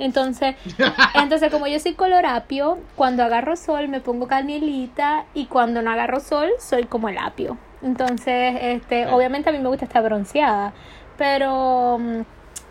[0.00, 0.56] Entonces,
[1.14, 6.18] entonces como yo soy colorapio, cuando agarro sol me pongo canelita y cuando no agarro
[6.18, 7.56] sol soy como el apio.
[7.82, 10.72] Entonces, este, obviamente a mí me gusta estar bronceada,
[11.16, 12.20] pero mm,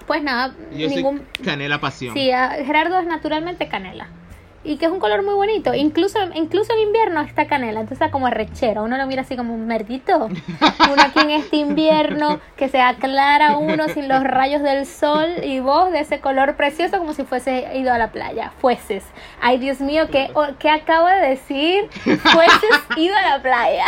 [0.10, 2.14] pues nada, Yo ningún soy canela pasión.
[2.16, 4.08] Sí, a- Gerardo es naturalmente canela.
[4.64, 5.74] Y que es un color muy bonito.
[5.74, 7.80] Incluso, incluso en invierno está canela.
[7.80, 8.84] Entonces está como arrechero.
[8.84, 10.26] Uno lo mira así como un merdito.
[10.26, 15.62] Uno aquí en este invierno que se aclara uno sin los rayos del sol y
[15.62, 18.52] vos de ese color precioso como si fuese ido a la playa.
[18.60, 19.06] Fueses.
[19.42, 21.88] Ay, Dios mío, ¿qué, o- ¿qué acabo de decir?
[22.04, 23.86] Fueses ido a la playa.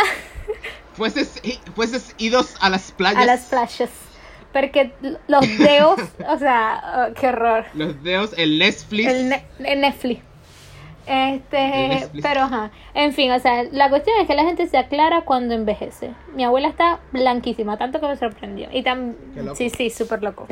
[0.94, 1.40] Fueses,
[1.74, 3.20] fueses idos a las playas.
[3.22, 3.90] A las playas.
[4.52, 4.92] Porque
[5.28, 7.64] los dedos, o sea, oh, qué horror.
[7.74, 9.08] Los dedos, el Netflix.
[9.08, 10.20] El, ne- el Netflix.
[11.06, 12.22] El Este, Netflix.
[12.22, 12.70] pero ajá.
[12.94, 16.14] En fin, o sea, la cuestión es que la gente se aclara cuando envejece.
[16.34, 18.68] Mi abuela está blanquísima, tanto que me sorprendió.
[18.72, 19.16] Y tan,
[19.54, 20.46] sí, sí, súper loco.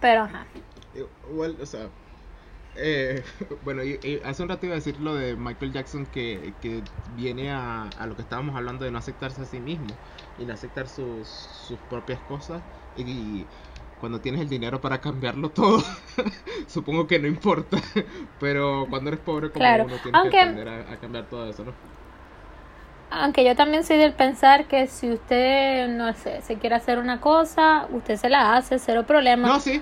[0.00, 0.46] Pero ajá.
[1.30, 1.88] Igual, o sea,
[2.76, 3.22] eh,
[3.64, 6.82] bueno, y, y hace un rato iba a decir lo de Michael Jackson que, que
[7.16, 9.96] viene a, a lo que estábamos hablando de no aceptarse a sí mismo
[10.38, 12.62] y no aceptar sus, sus propias cosas
[12.96, 13.44] y,
[14.00, 15.82] cuando tienes el dinero para cambiarlo todo,
[16.66, 17.78] supongo que no importa,
[18.40, 21.48] pero cuando eres pobre como Claro, uno tienes aunque- que aprender a, a cambiar todo
[21.48, 21.72] eso, ¿no?
[23.10, 27.20] Aunque yo también soy del pensar que si usted, no sé, se quiere hacer una
[27.20, 29.46] cosa, usted se la hace, cero problema.
[29.48, 29.80] No, sí.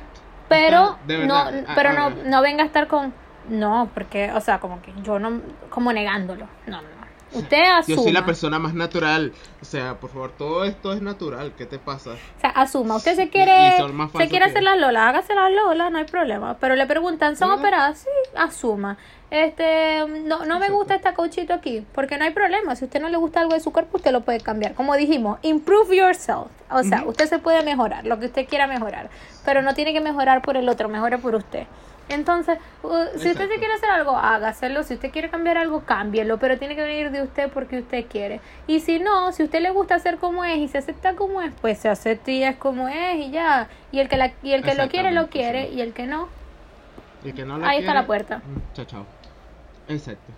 [0.48, 2.26] pero Está- no, verdad, a- pero a no, ver.
[2.26, 3.14] no venga a estar con,
[3.48, 5.40] no, porque, o sea, como que yo no,
[5.70, 6.46] como negándolo.
[6.66, 6.93] No, no.
[7.34, 7.96] Usted asuma.
[7.96, 11.66] Yo soy la persona más natural, o sea, por favor, todo esto es natural, ¿qué
[11.66, 12.10] te pasa?
[12.10, 13.76] O sea, asuma, usted se quiere,
[14.16, 16.56] se quiere hacer las lolas, hágase las lolas, no hay problema.
[16.60, 17.98] Pero le preguntan, ¿son operadas?
[17.98, 18.96] Sí, asuma.
[19.30, 22.76] Este, no, no me gusta este cauchito aquí, porque no hay problema.
[22.76, 24.74] Si usted no le gusta algo de su cuerpo, usted lo puede cambiar.
[24.74, 26.46] Como dijimos, improve yourself.
[26.70, 29.10] O sea, usted se puede mejorar, lo que usted quiera mejorar.
[29.44, 31.66] Pero no tiene que mejorar por el otro, mejore por usted.
[32.08, 34.82] Entonces, uh, si usted se quiere hacer algo, hágaselo.
[34.82, 36.38] Si usted quiere cambiar algo, cámbielo.
[36.38, 38.40] Pero tiene que venir de usted porque usted quiere.
[38.66, 41.52] Y si no, si usted le gusta ser como es y se acepta como es,
[41.60, 43.68] pues se acepta y es como es y ya.
[43.90, 45.68] Y el que, la, y el que lo quiere, lo quiere.
[45.68, 45.74] sí.
[45.76, 46.28] Y el que no,
[47.24, 48.38] Y el que no Ahí está la puerta.
[48.38, 49.06] mm, Chao, chao.
[49.88, 50.32] Exacto.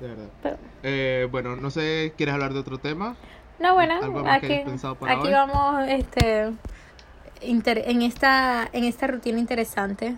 [0.00, 0.28] De verdad.
[0.42, 3.14] pero- Eh, bueno, no sé, ¿quieres hablar de otro tema?
[3.58, 5.32] No, bueno, ¿Algo más que aquí, hoy?
[5.32, 6.50] vamos este,
[7.42, 10.16] inter- en, esta, en esta rutina interesante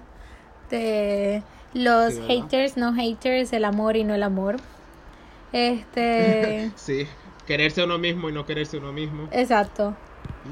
[0.79, 1.43] de
[1.75, 4.57] los haters, no haters, el amor y no el amor.
[5.53, 7.07] Este, Sí,
[7.47, 9.29] quererse a uno mismo y no quererse a uno mismo.
[9.31, 9.95] exacto.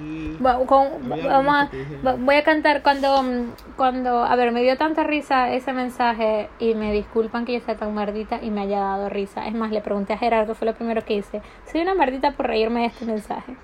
[0.00, 0.36] Y...
[0.66, 1.68] Con- vamos a-
[2.16, 3.24] voy a cantar cuando,
[3.76, 7.76] cuando, a ver, me dio tanta risa ese mensaje y me disculpan que yo sea
[7.76, 9.46] tan mardita y me haya dado risa.
[9.48, 11.42] Es más, le pregunté a Gerardo, fue lo primero que hice.
[11.70, 13.56] Soy una mardita por reírme de este mensaje.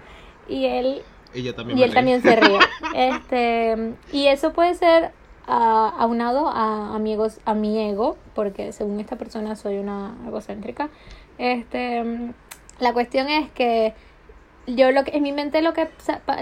[0.49, 1.03] Y él,
[1.33, 2.59] Y yo también y me él también se ríe.
[2.95, 5.13] Este, y eso puede ser
[5.47, 10.15] ah, aunado a, a mi ego, a mi ego, porque según esta persona soy una
[10.27, 10.89] egocéntrica.
[11.39, 12.33] Este,
[12.79, 13.95] la cuestión es que
[14.67, 15.89] yo lo que en mi mente lo que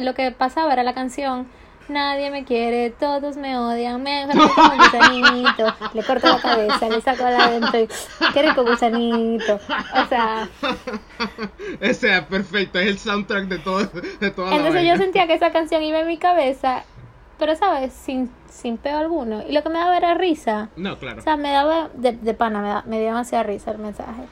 [0.01, 1.47] lo que pasaba era la canción
[1.89, 7.01] Nadie me quiere, todos me odian, me como un gusanito, le corto la cabeza, le
[7.03, 7.89] saco la dentro y
[8.33, 9.57] qué rico gusanito.
[9.57, 10.49] O sea,
[11.91, 13.81] o sea, perfecto, es el soundtrack de todo
[14.21, 16.85] de toda la entonces yo sentía que esa canción iba en mi cabeza,
[17.39, 19.43] pero sabes, sin, sin peo alguno.
[19.47, 20.69] Y lo que me daba era risa.
[20.77, 21.19] No, claro.
[21.19, 24.23] O sea, me daba de, de pana, me, da, me dio demasiada risa el mensaje.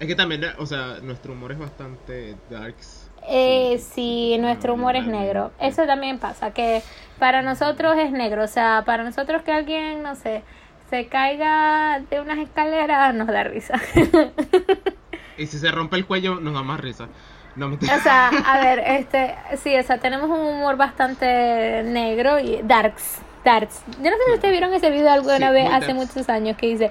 [0.00, 3.10] Es que también, o sea, nuestro humor es bastante darks.
[3.28, 5.50] Eh, sí, nuestro humor es negro.
[5.60, 6.82] Eso también pasa, que
[7.18, 8.44] para nosotros es negro.
[8.44, 10.44] O sea, para nosotros que alguien, no sé,
[10.88, 13.74] se caiga de unas escaleras nos da risa.
[15.38, 17.08] Y si se rompe el cuello nos da más risa.
[17.56, 22.38] No me O sea, a ver, este, sí, o sea, tenemos un humor bastante negro
[22.38, 23.82] y darks, darks.
[24.02, 25.94] Yo no sé si ustedes vieron ese video alguna Sí, vez hace darks.
[25.94, 26.90] muchos años que dice,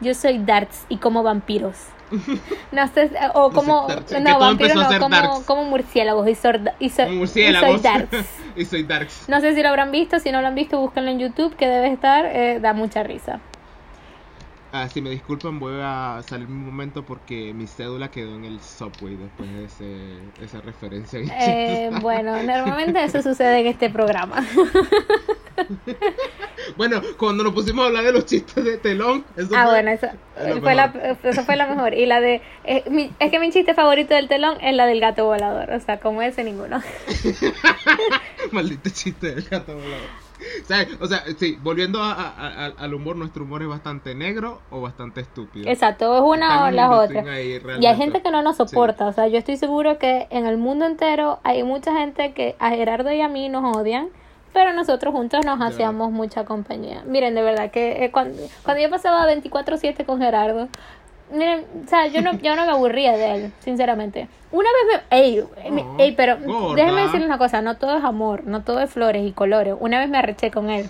[0.00, 1.76] yo soy darks y como vampiros.
[2.72, 3.86] No sé, o como,
[4.20, 5.40] no, vampiros no, como, darks.
[5.46, 6.52] como murciélagos y, so-
[7.26, 8.26] soy darks.
[8.56, 9.28] y soy darks.
[9.28, 11.66] No sé si lo habrán visto, si no lo han visto, búsquenlo en YouTube, que
[11.66, 13.40] debe estar, eh, da mucha risa.
[14.70, 18.60] Ah, si me disculpan, voy a salir un momento porque mi cédula quedó en el
[18.60, 21.20] subway después de ese, esa referencia.
[21.40, 24.44] Eh, bueno, normalmente eso sucede en este programa.
[26.76, 29.90] Bueno, cuando nos pusimos a hablar de los chistes de telón, eso Ah, fue- bueno,
[29.90, 30.84] eso es fue, la,
[31.24, 31.94] eso fue la mejor.
[31.94, 32.40] Y la de.
[32.64, 35.70] eh, mi- es que mi chiste favorito del telón es la del gato volador.
[35.72, 36.80] O sea, como ese, ninguno.
[38.52, 40.27] Maldito chiste del gato volador.
[40.64, 40.88] ¿Sabes?
[41.00, 44.80] O sea, sí, volviendo a- a- a- al humor, nuestro humor es bastante negro o
[44.80, 45.68] bastante estúpido.
[45.70, 47.24] Exacto, es una o las otras.
[47.82, 49.06] Y hay gente que no nos soporta.
[49.06, 52.70] O sea, yo estoy seguro que en el mundo entero hay mucha gente que a
[52.70, 54.08] Gerardo y a mí nos odian.
[54.52, 57.02] Pero nosotros juntos nos hacíamos mucha compañía.
[57.06, 60.68] Miren, de verdad que eh, cuando, cuando yo pasaba 24-7 con Gerardo,
[61.30, 64.28] o sea, yo no, yo no me aburría de él, sinceramente.
[64.50, 65.18] Una vez me.
[65.18, 66.76] Ey, Oh, ey, pero gorda.
[66.76, 69.74] déjenme decirles una cosa: no todo es amor, no todo es flores y colores.
[69.78, 70.88] Una vez me arreché con él.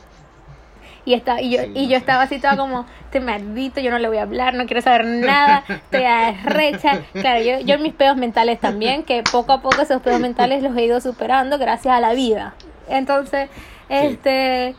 [1.05, 3.99] Y, está, y, yo, Sí, y yo estaba así toda como, este maldito, yo no
[3.99, 7.01] le voy a hablar, no quiero saber nada, estoy arrecha.
[7.14, 10.76] Claro, yo, yo mis pedos mentales también, que poco a poco esos pedos mentales los
[10.76, 12.55] he ido superando gracias a la vida.
[12.91, 13.49] Entonces,
[13.89, 14.74] este,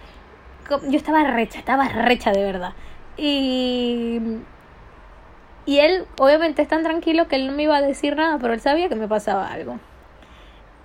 [0.70, 2.74] yo estaba recha, estaba recha de verdad.
[3.18, 4.20] Y,
[5.70, 8.54] y él, obviamente, es tan tranquilo que él no me iba a decir nada, pero
[8.54, 9.78] él sabía que me pasaba algo.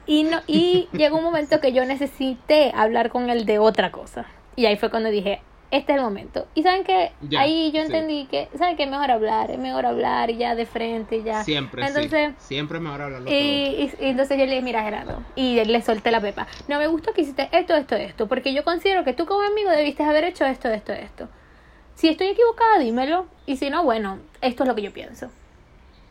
[0.07, 4.26] Y, no, y llegó un momento que yo necesité hablar con él de otra cosa.
[4.57, 6.47] Y ahí fue cuando dije, este es el momento.
[6.55, 7.87] Y saben que ahí yo sí.
[7.87, 11.43] entendí que, ¿saben que Es mejor hablar, es mejor hablar ya de frente, ya.
[11.45, 12.45] Siempre, Entonces, sí.
[12.55, 15.80] Siempre es mejor hablarlo y, y- y entonces yo le dije, mira Gerardo, y le
[15.82, 16.47] solté la pepa.
[16.68, 19.70] No me gustó que hiciste esto, esto, esto, porque yo considero que tú como amigo
[19.70, 21.28] debiste haber hecho esto, esto, esto.
[21.95, 23.27] Si estoy equivocada, dímelo.
[23.47, 25.31] Y si no, bueno, esto es lo que yo pienso.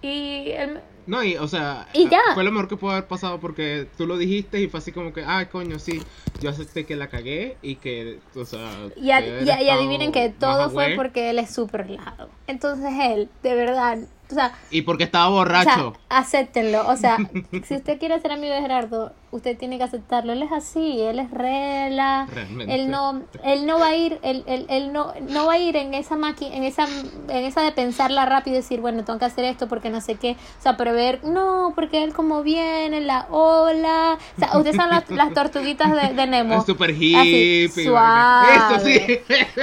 [0.02, 0.80] Y él.
[1.06, 2.22] No, y, o sea, Y ya.
[2.34, 5.12] fue lo mejor que pudo haber pasado porque tú lo dijiste y fue así como
[5.12, 6.02] que, ay, coño, sí,
[6.40, 10.14] yo acepté que la cagué y que, o sea, y, a- que y- y adivinen
[10.14, 12.30] que todo fue porque él es súper relajado.
[12.48, 13.98] Entonces él, de verdad,
[14.34, 15.94] o sea, Y porque estaba O sea, borracho.
[16.10, 16.88] acéptenlo.
[16.90, 17.18] O sea,
[17.64, 20.34] si usted quiere ser amigo de Gerardo, usted tiene que aceptarlo.
[20.34, 22.28] Él es así, él es rela.
[22.32, 22.74] Realmente.
[22.76, 25.76] Él no, él no va a ir, él, él, él no, no va a ir
[25.76, 29.26] en esa máquina, en esa, en esa de pensarla rápido y decir, bueno, tengo que
[29.26, 30.32] hacer esto porque no sé qué.
[30.60, 34.18] O sea, prever, no, porque él como viene, la ola.
[34.38, 36.54] O sea, ustedes son las, las tortuguitas de, de Nemo.
[36.60, 37.86] Es super Así, hippie.
[37.86, 38.54] suave.
[38.56, 39.20] Eso sí.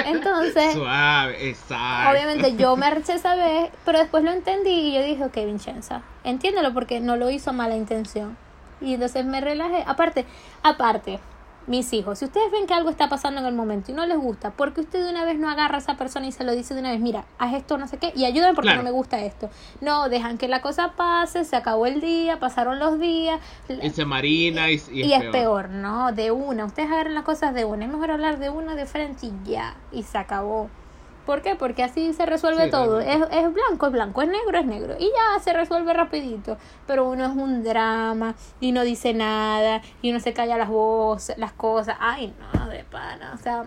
[0.06, 2.10] Entonces, Suave, exacto.
[2.10, 6.02] Obviamente yo me arreché esa vez, pero después lo entendí y yo dije, ok, Vincenza,
[6.24, 8.36] entiéndelo porque no lo hizo a mala intención.
[8.80, 9.84] Y entonces me relajé.
[9.86, 10.24] Aparte,
[10.62, 11.20] aparte,
[11.66, 14.16] mis hijos, si ustedes ven que algo está pasando en el momento y no les
[14.18, 16.74] gusta, porque usted de una vez no agarra a esa persona y se lo dice
[16.74, 18.78] de una vez, mira, haz esto, no sé qué, y ayúdame porque Claro.
[18.78, 19.50] no me gusta esto.
[19.82, 23.38] No, dejan que la cosa pase, se acabó el día, pasaron los días.
[23.82, 26.12] Y se marina y, y Y es, peor, ¿no?
[26.12, 26.64] De una.
[26.64, 27.84] Ustedes agarran las cosas de una.
[27.84, 29.76] Es mejor hablar de uno de frente y ya.
[29.92, 30.70] Y se acabó.
[31.24, 31.54] ¿Por qué?
[31.56, 33.00] Porque así se resuelve Sí, todo.
[33.00, 34.22] Es, es blanco, es blanco.
[34.22, 34.96] Es negro, es negro.
[34.98, 36.58] Y ya se resuelve rapidito.
[36.86, 39.82] Pero uno es un drama y no dice nada.
[40.02, 41.96] Y uno se calla las voces, las cosas.
[42.00, 43.32] Ay, no, de pana.
[43.34, 43.64] O sea,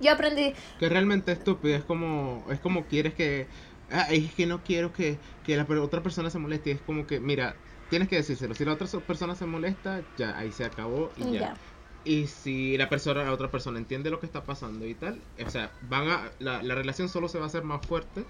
[0.00, 0.54] yo aprendí...
[0.78, 1.76] Que realmente estúpido.
[1.76, 3.48] Es como, es como quieres que.
[3.90, 6.72] Ah, es que no quiero que, que la otra persona se moleste.
[6.72, 7.56] Es como que, mira,
[7.88, 8.54] tienes que decírselo.
[8.54, 11.40] Si la otra so- persona se molesta, ya ahí se acabó y Y ya.
[11.40, 11.54] ya.
[12.06, 15.50] Y si la persona, la otra persona entiende lo que está pasando y tal, o
[15.50, 18.24] sea, van a, la, la relación solo se va a hacer más fuerte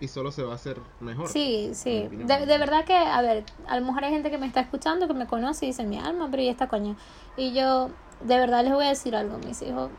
[0.00, 1.28] y solo se va a hacer mejor.
[1.28, 2.08] Sí, sí.
[2.10, 5.06] De, de verdad que, a ver, a lo mejor hay gente que me está escuchando,
[5.06, 6.96] que me conoce y dice, mi alma, pero ¿y esta coña?
[7.36, 7.88] Y yo,
[8.20, 9.90] de verdad les voy a decir algo, mis hijos.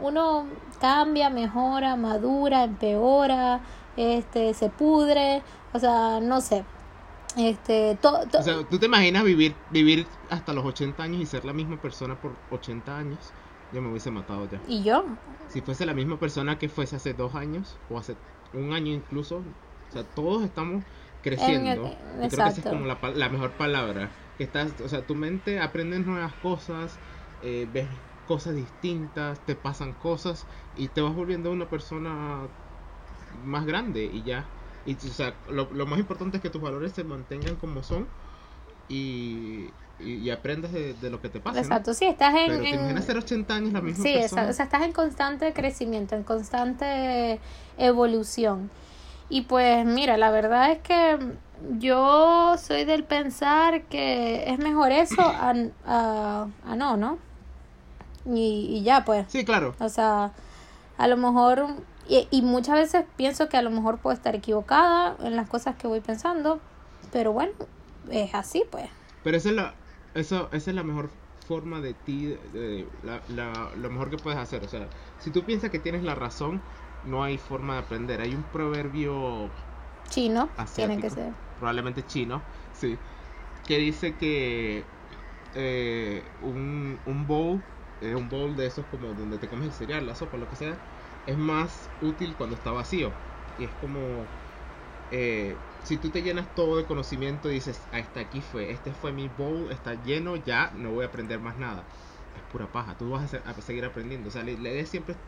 [0.00, 0.46] Uno
[0.80, 3.60] cambia, mejora, madura, empeora,
[3.96, 5.42] este, se pudre,
[5.72, 6.64] o sea, no sé.
[7.36, 11.44] Este, todo, O sea, ¿tú te imaginas vivir vivir hasta los 80 años y ser
[11.44, 13.32] la misma persona por 80 años?
[13.70, 14.62] Yo me hubiese matado ya.
[14.66, 15.04] y yo,
[15.48, 18.18] Si fuese la misma persona que fuese hace dos años o hace
[18.52, 20.84] un año incluso, o sea, todos estamos
[21.20, 21.86] creciendo.
[22.22, 24.12] El- creo que esa es como la, la mejor palabra.
[24.36, 27.00] Que estás, o sea, tu mente aprende nuevas cosas,
[27.40, 27.88] eh, ves
[28.24, 32.48] cosas distintas, te pasan cosas y te vas volviendo una persona
[33.30, 34.50] más grande y ya.
[34.86, 38.06] Y o sea, lo, lo más importante es que tus valores se mantengan como son
[38.88, 39.66] y,
[39.98, 41.56] y, y aprendas de, de lo que te pasa.
[41.56, 41.62] ¿no?
[41.64, 42.46] exacto, sí, estás en...
[42.48, 44.42] Pero te en- imaginas ser 80 años la misma Sí, persona.
[44.48, 47.40] o sea, estás en constante crecimiento, en constante
[47.78, 48.70] evolución.
[49.28, 51.18] Y pues mira, la verdad es que
[51.78, 55.52] yo soy del pensar que es mejor eso a,
[55.84, 57.18] a, a no, ¿no?
[58.24, 59.26] Y, y ya, pues.
[59.28, 59.74] Sí, claro.
[59.78, 60.32] O sea,
[60.98, 61.66] a lo mejor,
[62.08, 65.76] y, y muchas veces pienso que a lo mejor puedo estar equivocada en las cosas
[65.76, 66.60] que voy pensando,
[67.12, 67.52] pero bueno,
[68.10, 68.90] es así, pues.
[69.22, 69.76] Pero esa es la,
[70.14, 71.10] eso, esa es la mejor
[71.44, 74.64] forma de ti, de- de- la, la- lo mejor que puedes hacer.
[74.64, 74.88] O sea,
[75.18, 76.62] si tú piensas que tienes la razón,
[77.02, 78.20] no hay forma de aprender.
[78.20, 79.52] Hay un proverbio
[80.08, 81.32] Chino, tiene que ser.
[81.56, 83.00] probablemente chino, sí,
[83.66, 84.86] que dice que
[85.54, 87.64] eh, un, un bowl,
[88.00, 90.56] eh, un bowl de esos como donde te comes el cereal, la sopa, lo que
[90.56, 90.80] sea,
[91.26, 93.18] es más útil cuando está vacío.
[93.56, 94.32] Y es como,
[95.10, 98.94] eh, si tú te llenas todo de conocimiento y dices, "Ah, hasta aquí fue, este
[98.94, 101.88] fue mi bowl, está lleno, ya no voy a aprender más nada.
[102.34, 104.28] Es pura paja, tú vas a, se- a seguir aprendiendo.
[104.28, 105.20] O sea, la idea siempre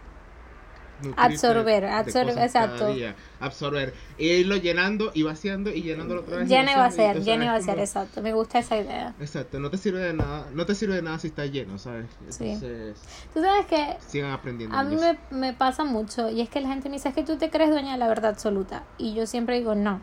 [1.17, 2.95] Absorber, absorber, exacto.
[3.41, 6.47] absorber, e irlo llenando y vaciando y llenándolo otra vez.
[6.47, 8.23] y Lleno y vaciar, lleno y vaciar, exacto.
[8.23, 9.15] Me gusta esa idea.
[9.21, 12.07] Exacto, no te sirve de nada, no te sirve de nada si está lleno, ¿sabes?
[12.31, 12.51] Sí.
[12.51, 12.99] Entonces,
[13.33, 14.77] Tú sabes que sigan aprendiendo.
[14.77, 17.25] a mí me, me pasa mucho y es que la gente me dice, es que
[17.25, 18.85] tú te crees dueña de la verdad absoluta.
[18.99, 20.01] Y yo siempre digo, no,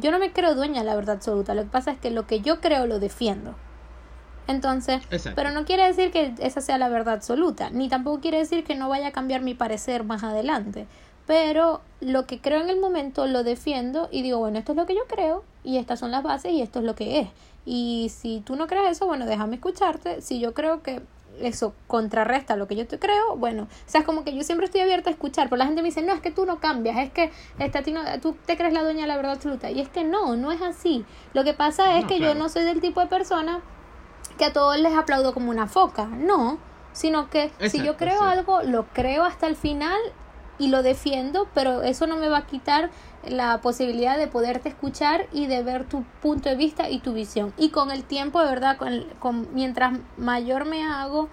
[0.00, 1.54] yo no me creo dueña de la verdad absoluta.
[1.54, 3.54] Lo que pasa es que lo que yo creo lo defiendo.
[4.48, 5.34] Entonces, Exacto.
[5.36, 8.74] pero no quiere decir que esa sea la verdad absoluta, ni tampoco quiere decir que
[8.76, 10.86] no vaya a cambiar mi parecer más adelante.
[11.26, 14.86] Pero lo que creo en el momento lo defiendo y digo, bueno, esto es lo
[14.86, 17.28] que yo creo y estas son las bases y esto es lo que es.
[17.64, 20.20] Y si tú no crees eso, bueno, déjame escucharte.
[20.22, 21.02] Si yo creo que
[21.40, 24.66] eso contrarresta lo que yo te creo, bueno, o sea, es como que yo siempre
[24.66, 26.96] estoy abierta a escuchar, pero la gente me dice, no, es que tú no cambias,
[26.98, 29.68] es que a ti no- tú te crees la dueña de la verdad absoluta.
[29.72, 31.04] Y es que no, no es así.
[31.34, 32.34] Lo que pasa es No, que claro.
[32.34, 33.60] yo no soy del tipo de persona
[34.36, 36.58] que a todos les aplaudo como una foca, no,
[36.92, 38.24] sino que si yo creo sí.
[38.26, 39.98] algo, lo creo hasta el final
[40.58, 42.90] y lo defiendo, pero eso no me va a quitar
[43.28, 47.52] la posibilidad de poderte escuchar y de ver tu punto de vista y tu visión.
[47.58, 51.28] Y con el tiempo, de verdad, con, con- mientras mayor me hago,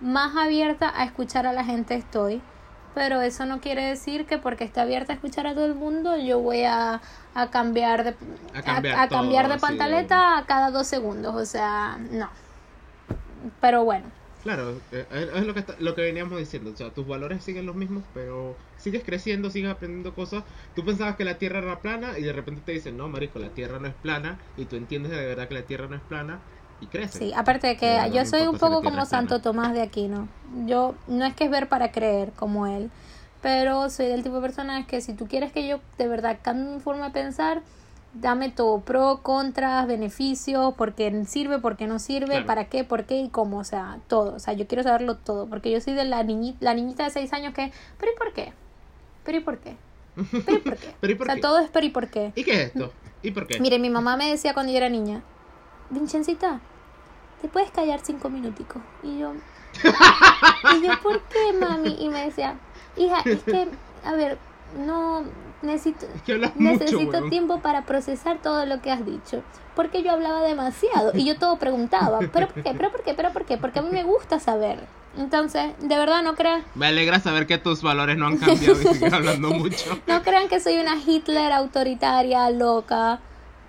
[0.00, 2.42] más abierta a escuchar a la gente estoy.
[2.94, 6.16] Pero eso no quiere decir que porque esté abierta a escuchar a todo el mundo,
[6.16, 7.00] yo voy a,
[7.42, 8.14] a cambiar de,
[8.54, 11.34] A cambiar a cambiar todo, de pantaleta a cada dos segundos.
[11.34, 12.28] O sea, no.
[13.60, 14.06] Pero bueno.
[14.42, 16.70] Claro, eh, es es lo que, está- lo que veníamos diciendo.
[16.70, 20.44] O sea, tus valores siguen los mismos, pero sigues creciendo, sigues aprendiendo cosas.
[20.74, 23.48] Tú pensabas que la Tierra era plana y de repente te dicen, no, marico, la
[23.50, 24.38] Tierra no es plana.
[24.56, 26.38] Y tú entiendes de verdad que la Tierra no es plana
[26.80, 27.18] y creces.
[27.18, 29.04] Sí, aparte de que yo no soy un poco como.
[29.04, 30.28] Santo Tomás de Aquino.
[30.66, 32.90] Yo no es que es ver para creer como él,
[33.42, 36.74] pero soy del tipo de persona que si tú quieres que yo de verdad cambie
[36.74, 37.62] mi forma de pensar,
[38.14, 42.46] dame todo, pro, contras, beneficios, por qué sirve, por qué no sirve, Claro.
[42.46, 44.34] para qué, por qué y cómo, o sea, todo.
[44.34, 47.10] O sea, yo quiero saberlo todo, porque yo soy de la niñita, la niñita de
[47.10, 48.52] seis años que, pero ¿y por qué?
[49.24, 49.76] ¿Pero y por qué?
[50.44, 50.94] ¿Pero y por qué?
[51.00, 51.40] ¿Pero y por o sea, qué?
[51.40, 52.32] todo es pero y por qué.
[52.34, 52.92] ¿Y qué es esto?
[53.22, 53.60] ¿Y por qué?
[53.60, 55.22] Mire, mi mamá me decía cuando yo era niña,
[55.90, 56.60] Vincencita,
[57.40, 58.82] ¿te puedes callar cinco minuticos?
[59.02, 59.32] Y yo,
[60.76, 61.96] y yo, ¿por qué, mami?
[62.00, 62.56] Y me decía,
[62.98, 63.68] hija, es que,
[64.04, 64.38] a ver,
[64.84, 65.24] no,
[65.62, 69.42] necesito, Es que hablas mucho, necesito tiempo para procesar todo lo que has dicho.
[69.74, 72.74] Porque yo hablaba demasiado y yo todo preguntaba, ¿pero por qué?
[72.74, 73.14] ¿Pero por qué?
[73.14, 73.56] ¿Pero por qué?
[73.56, 74.80] Porque a mí me gusta saber.
[75.16, 78.84] Entonces, de verdad, no crean, Me alegra saber que tus valores no han cambiado y
[78.94, 79.98] sigues hablando mucho.
[80.06, 83.18] no crean que soy una Hitler autoritaria, loca,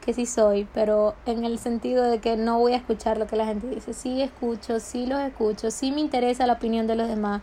[0.01, 3.35] que sí soy, pero en el sentido de que no voy a escuchar lo que
[3.35, 3.93] la gente dice.
[3.93, 7.41] Sí escucho, sí los escucho, sí me interesa la opinión de los demás.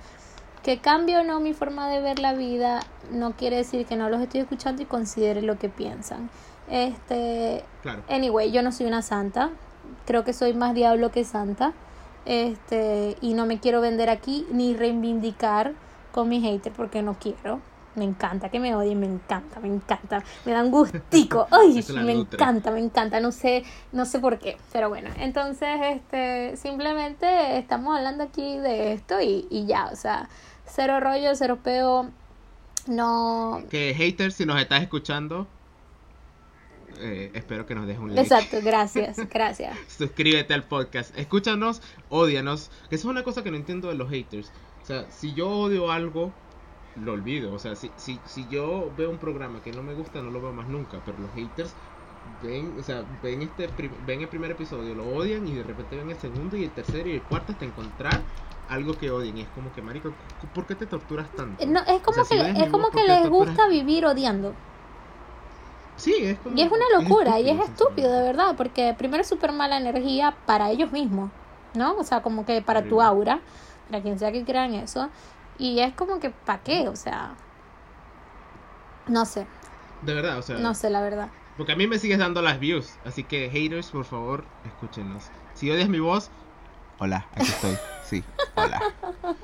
[0.67, 2.81] Que cambie o no mi forma de ver la vida
[3.13, 6.29] no quiere decir que no los estoy escuchando y considere lo que piensan.
[6.69, 8.03] Este, Claro.
[8.09, 9.51] Anyway, yo no soy una santa.
[10.07, 11.73] Creo que soy más diablo que santa.
[12.25, 15.73] Este, y no me quiero vender aquí ni reivindicar
[16.11, 17.61] con mi hater porque no quiero.
[17.95, 20.25] Me encanta que me odien, me encanta, me encanta.
[20.45, 21.47] Me dan gustico.
[21.53, 22.37] Ay, me nutre.
[22.37, 23.21] encanta, me encanta.
[23.21, 23.63] No sé,
[23.93, 24.59] no sé por qué.
[24.73, 30.29] Pero bueno, entonces, este, simplemente estamos hablando aquí de esto y, y ya, o sea,
[30.67, 32.11] cero rollo, cero peo.
[32.87, 35.49] No, Que haters, si nos estás escuchando,
[36.99, 38.23] eh, espero que nos dejes un like.
[38.23, 39.77] exacto, gracias, gracias.
[39.89, 41.17] Suscríbete al podcast.
[41.19, 42.71] Escúchanos, odianos.
[42.89, 44.53] Que eso es una cosa que no entiendo de los haters.
[44.83, 46.33] O sea, si yo odio algo,
[46.95, 47.53] lo olvido.
[47.53, 50.41] O sea, si, si, si yo veo un programa que no me gusta, no lo
[50.41, 51.03] veo más nunca.
[51.05, 51.75] Pero los haters
[52.43, 53.69] ven, o sea, ven este
[54.07, 57.09] ven el primer episodio, lo odian y de repente ven el segundo y el tercero
[57.09, 58.21] y el cuarto hasta encontrar
[58.69, 59.39] algo que odien.
[59.39, 60.13] Y es como que, marico,
[60.55, 61.65] ¿por qué te torturas tanto?
[61.67, 63.69] No, es como O sea, si que, mi es como que ¿por qué les gusta
[63.69, 64.55] vivir odiando.
[65.97, 66.57] Sí, es como...
[66.57, 70.37] Y es una locura, y es estúpido, de verdad, porque primero es súper mala energía
[70.45, 71.31] para ellos mismos,
[71.75, 71.97] ¿no?
[71.97, 73.41] O sea, como que para tu aura,
[73.91, 75.09] para quien sea que crean eso.
[75.59, 76.89] Y es como que, ¿para qué?
[76.89, 77.35] O sea,
[79.07, 79.47] no sé.
[80.03, 80.59] De verdad, o sea.
[80.59, 81.31] No sé, la verdad.
[81.57, 82.93] Porque a mí me sigues dando las views.
[83.07, 85.31] Así que, haters, por favor, escúchenos.
[85.55, 86.31] Si odias mi voz,
[86.99, 87.77] hola, aquí estoy.
[88.05, 88.25] Sí,
[88.55, 88.81] hola.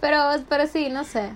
[0.00, 1.32] Pero, pero sí, no sé.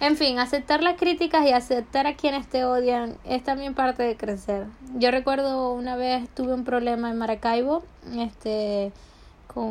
[0.00, 4.16] En fin, aceptar las críticas y aceptar a quienes te odian es también parte de
[4.16, 4.66] crecer.
[4.94, 7.82] Yo recuerdo una vez tuve un problema en Maracaibo,
[8.16, 8.92] este,
[9.52, 9.64] con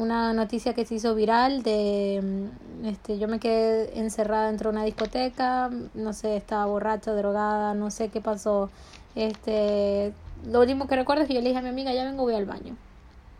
[0.00, 2.48] una noticia que se hizo viral de,
[2.84, 7.90] este, yo me quedé encerrada dentro de una discoteca, no sé, estaba borracha, drogada, no
[7.90, 8.70] sé qué pasó.
[9.14, 10.12] Este,
[10.46, 12.34] lo último que recuerdo es que yo le dije a mi amiga, ya vengo, voy
[12.34, 12.76] al baño.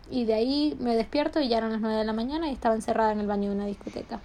[0.09, 2.75] Y de ahí me despierto y ya eran las 9 de la mañana y estaba
[2.75, 4.21] encerrada en el baño de una discoteca.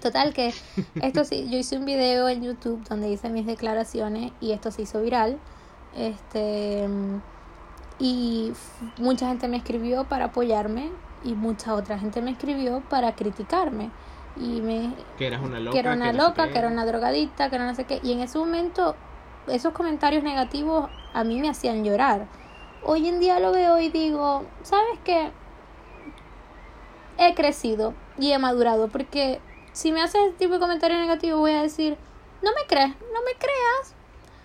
[0.00, 0.52] Total que
[1.02, 4.82] esto sí, yo hice un video en YouTube donde hice mis declaraciones y esto se
[4.82, 5.38] hizo viral.
[5.96, 6.88] Este
[7.98, 8.52] y
[8.98, 10.90] mucha gente me escribió para apoyarme
[11.24, 13.90] y mucha otra gente me escribió para criticarme
[14.36, 15.72] y me Que eras una loca.
[15.72, 18.00] que era una loca, que era una drogadicta, que era no sé qué.
[18.02, 18.94] Y en ese momento,
[19.48, 22.26] esos comentarios negativos a mí me hacían llorar.
[22.84, 25.30] Hoy en día lo veo y digo, ¿sabes qué?
[27.18, 29.40] He crecido y he madurado porque
[29.72, 31.96] si me haces ese tipo de comentarios negativos voy a decir,
[32.42, 33.94] no me crees, no me creas.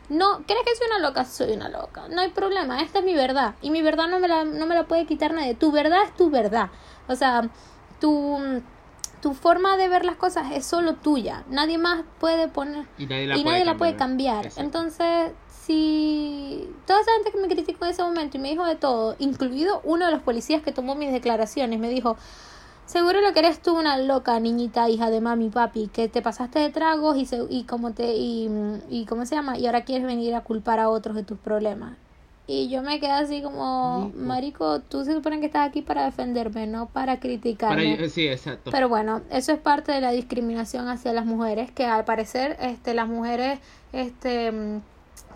[0.09, 1.25] No, ¿crees que soy una loca?
[1.25, 2.07] Soy una loca.
[2.09, 3.55] No hay problema, esta es mi verdad.
[3.61, 5.55] Y mi verdad no me la, no me la puede quitar nadie.
[5.55, 6.69] Tu verdad es tu verdad.
[7.07, 7.49] O sea,
[8.01, 8.61] tu,
[9.21, 11.43] tu forma de ver las cosas es solo tuya.
[11.47, 14.43] Nadie más puede poner Y nadie la y puede nadie la puede cambiar.
[14.43, 14.45] cambiar.
[14.45, 14.61] Exacto.
[14.61, 15.31] Entonces,
[15.65, 19.15] si toda esa gente que me criticó en ese momento y me dijo de todo,
[19.19, 22.17] incluido uno de los policías que tomó mis declaraciones, me dijo,
[22.85, 26.59] seguro lo que eres tú una loca niñita, hija de mami, papi, que te pasaste
[26.59, 28.49] de tragos y, se, y como te y,
[28.89, 31.93] y cómo se llama y ahora quieres venir a culpar a otros de tus problemas.
[32.45, 34.19] Y yo me quedé así como, Rico.
[34.19, 37.95] marico, tú se supone que estás aquí para defenderme, no para criticarme.
[37.95, 38.69] Para- sí, exacto.
[38.69, 42.93] Pero bueno, eso es parte de la discriminación hacia las mujeres, que al parecer este,
[42.93, 43.59] las mujeres
[43.93, 44.51] este,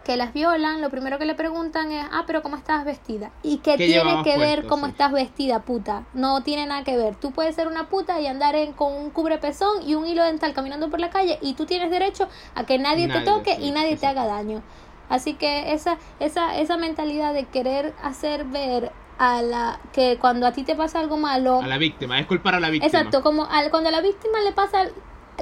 [0.03, 3.31] que las violan, lo primero que le preguntan es, ah, pero ¿cómo estás vestida?
[3.43, 4.91] ¿Y qué, ¿Qué tiene que ver cómo Sí.
[4.91, 6.05] estás vestida, puta?
[6.13, 7.15] No tiene nada que ver.
[7.15, 10.53] Tú puedes ser una puta y andar en, con un cubrepezón y un hilo dental
[10.53, 13.65] caminando por la calle y tú tienes derecho a que nadie, Nadie, te toque sí,
[13.65, 14.61] y nadie te haga daño.
[15.09, 20.51] Así que esa, esa, esa mentalidad de querer hacer ver a la que cuando a
[20.51, 22.87] ti te pasa algo malo, A la víctima, es culpar a la víctima.
[22.87, 24.83] Exacto, como al, cuando a la víctima le pasa,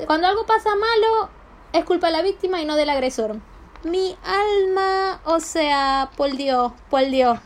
[0.08, 1.30] cuando algo pasa malo,
[1.74, 3.38] es culpa de la víctima y no del agresor.
[3.86, 7.40] Mi alma, o sea, por Dios, por Dios.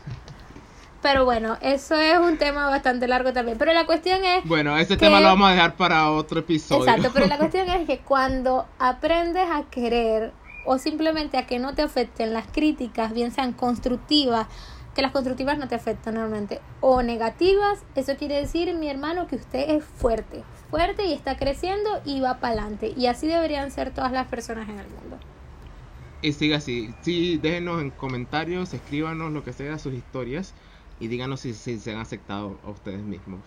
[1.02, 3.56] Pero bueno, eso es un tema bastante largo también.
[3.58, 6.82] Pero la cuestión es, Bueno, ese que- tema lo vamos a dejar para otro episodio.
[6.84, 10.32] exacto, pero la cuestión es que cuando aprendes a querer
[10.66, 14.46] o simplemente a que no te afecten las críticas, bien sean constructivas,
[14.94, 19.36] que las constructivas no te afectan normalmente, o negativas, eso quiere decir, mi hermano, que
[19.36, 22.92] usted es fuerte, fuerte y está creciendo y va para adelante.
[22.96, 25.18] Y así deberían ser todas las personas en el mundo.
[26.22, 26.94] Y siga así.
[27.02, 30.54] Sí, déjenos en comentarios, escríbanos lo que sea, sus historias.
[30.98, 33.40] Y díganos si, si se han aceptado a ustedes mismos.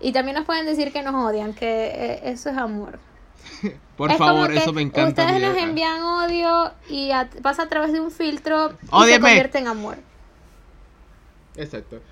[0.00, 2.98] Y también nos pueden decir que nos odian, que eh, eso es amor.
[3.96, 5.22] Por Es favor, eso me encanta.
[5.24, 9.58] Ustedes nos envían odio y a- pasa a través de un filtro y se convierte
[9.58, 9.98] en amor.
[11.54, 12.02] Exacto.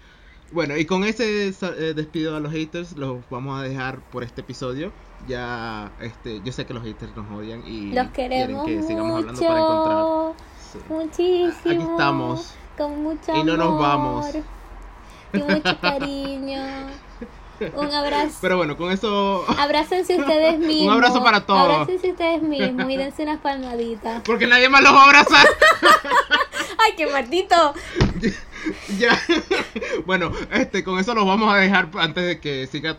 [0.51, 4.41] Bueno, y con ese eh, despido a los haters, los vamos a dejar por este
[4.43, 4.93] episodio.
[5.29, 9.19] Ya, este, yo sé que los haters nos odian y Los quieren queremos que sigamos
[9.19, 10.05] hablando para encontrar.
[10.05, 10.35] mucho,
[10.73, 10.79] sí.
[10.89, 11.83] muchísimo.
[11.83, 12.55] Aquí estamos.
[12.77, 14.27] Con mucho Y no nos amor vamos.
[15.33, 16.63] Y mucho cariño.
[17.77, 18.39] Un abrazo.
[18.41, 19.45] Pero bueno, con eso.
[19.59, 20.95] Abrácense ustedes mismos.
[20.95, 21.61] abrazo para todos.
[21.61, 24.23] Abrácense ustedes mismos y dense unas palmaditas.
[24.25, 25.47] Porque nadie más los va a abrazar.
[26.79, 27.75] ¡Ay, qué maldito!
[28.99, 29.19] ya.
[30.07, 32.97] bueno, este, con eso los vamos a dejar antes de que siga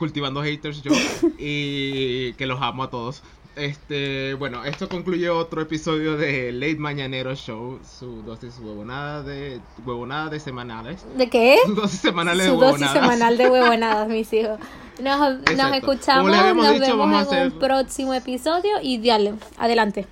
[0.00, 0.90] cultivando haters yo.
[1.38, 3.22] Y que los amo a todos.
[3.56, 10.28] Este, bueno, esto concluye otro episodio de Late Mañanero Show, su dosis huevonada de huevonada
[10.30, 11.04] de semanales.
[11.16, 11.58] ¿De qué?
[11.66, 13.02] Su dosis semanales Su de dosis huevonadas.
[13.10, 14.58] semanal de huevonadas, mis hijos.
[15.02, 15.18] Nos,
[15.56, 20.06] nos escuchamos, nos dicho, vemos en hacer- un próximo episodio y dale, adelante.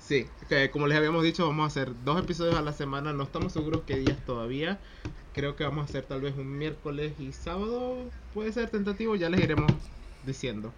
[0.00, 3.12] Sí, que como les habíamos dicho, vamos a hacer dos episodios a la semana.
[3.12, 4.78] No estamos seguros qué días todavía.
[5.36, 7.98] Creo que vamos a hacer tal vez un miércoles y sábado.
[8.32, 9.70] Puede ser tentativo, ya les iremos
[10.24, 10.72] diciendo.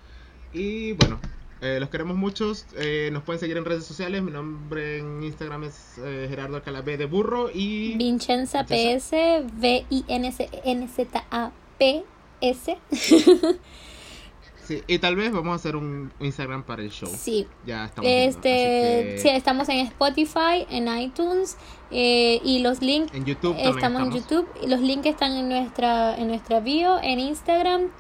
[0.53, 1.21] Y bueno,
[1.61, 2.67] eh, los queremos muchos.
[2.77, 4.21] Eh, nos pueden seguir en redes sociales.
[4.21, 7.53] Mi nombre en Instagram es eh, Gerardo Alcalá B de Burro.
[7.55, 9.13] Y Vincenza PS,
[9.61, 9.99] V-I-N-C-N-Z-A-P-S.
[14.69, 17.11] sí, y tal vez vamos a hacer un Instagram para el show.
[17.13, 17.49] Sí.
[17.67, 18.09] Ya estamos.
[18.09, 21.57] viendo, Este, así sí, estamos en Spotify, en iTunes
[21.91, 25.49] eh, y los links en YouTube también estamos, en YouTube y los links están en
[25.49, 27.91] nuestra en nuestra bio, en Instagram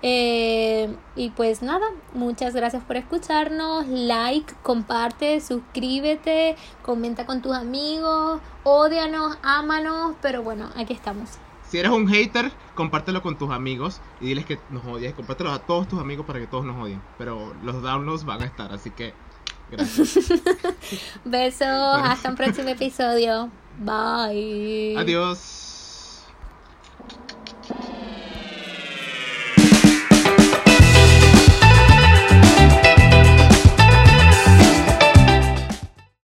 [0.00, 3.88] Eh, y pues nada, muchas gracias por escucharnos.
[3.88, 11.38] Like, comparte, suscríbete, comenta con tus amigos, odianos, ámanos, pero bueno, aquí estamos.
[11.68, 15.14] Si eres un hater, compártelo con tus amigos y diles que nos odias.
[15.14, 17.02] Compártelo a todos tus amigos para que todos nos odien.
[17.18, 19.12] Pero los downloads van a estar, así que
[19.70, 20.32] gracias.
[21.24, 23.50] Besos, hasta un próximo episodio.
[23.78, 24.96] Bye.
[24.96, 26.24] Adiós.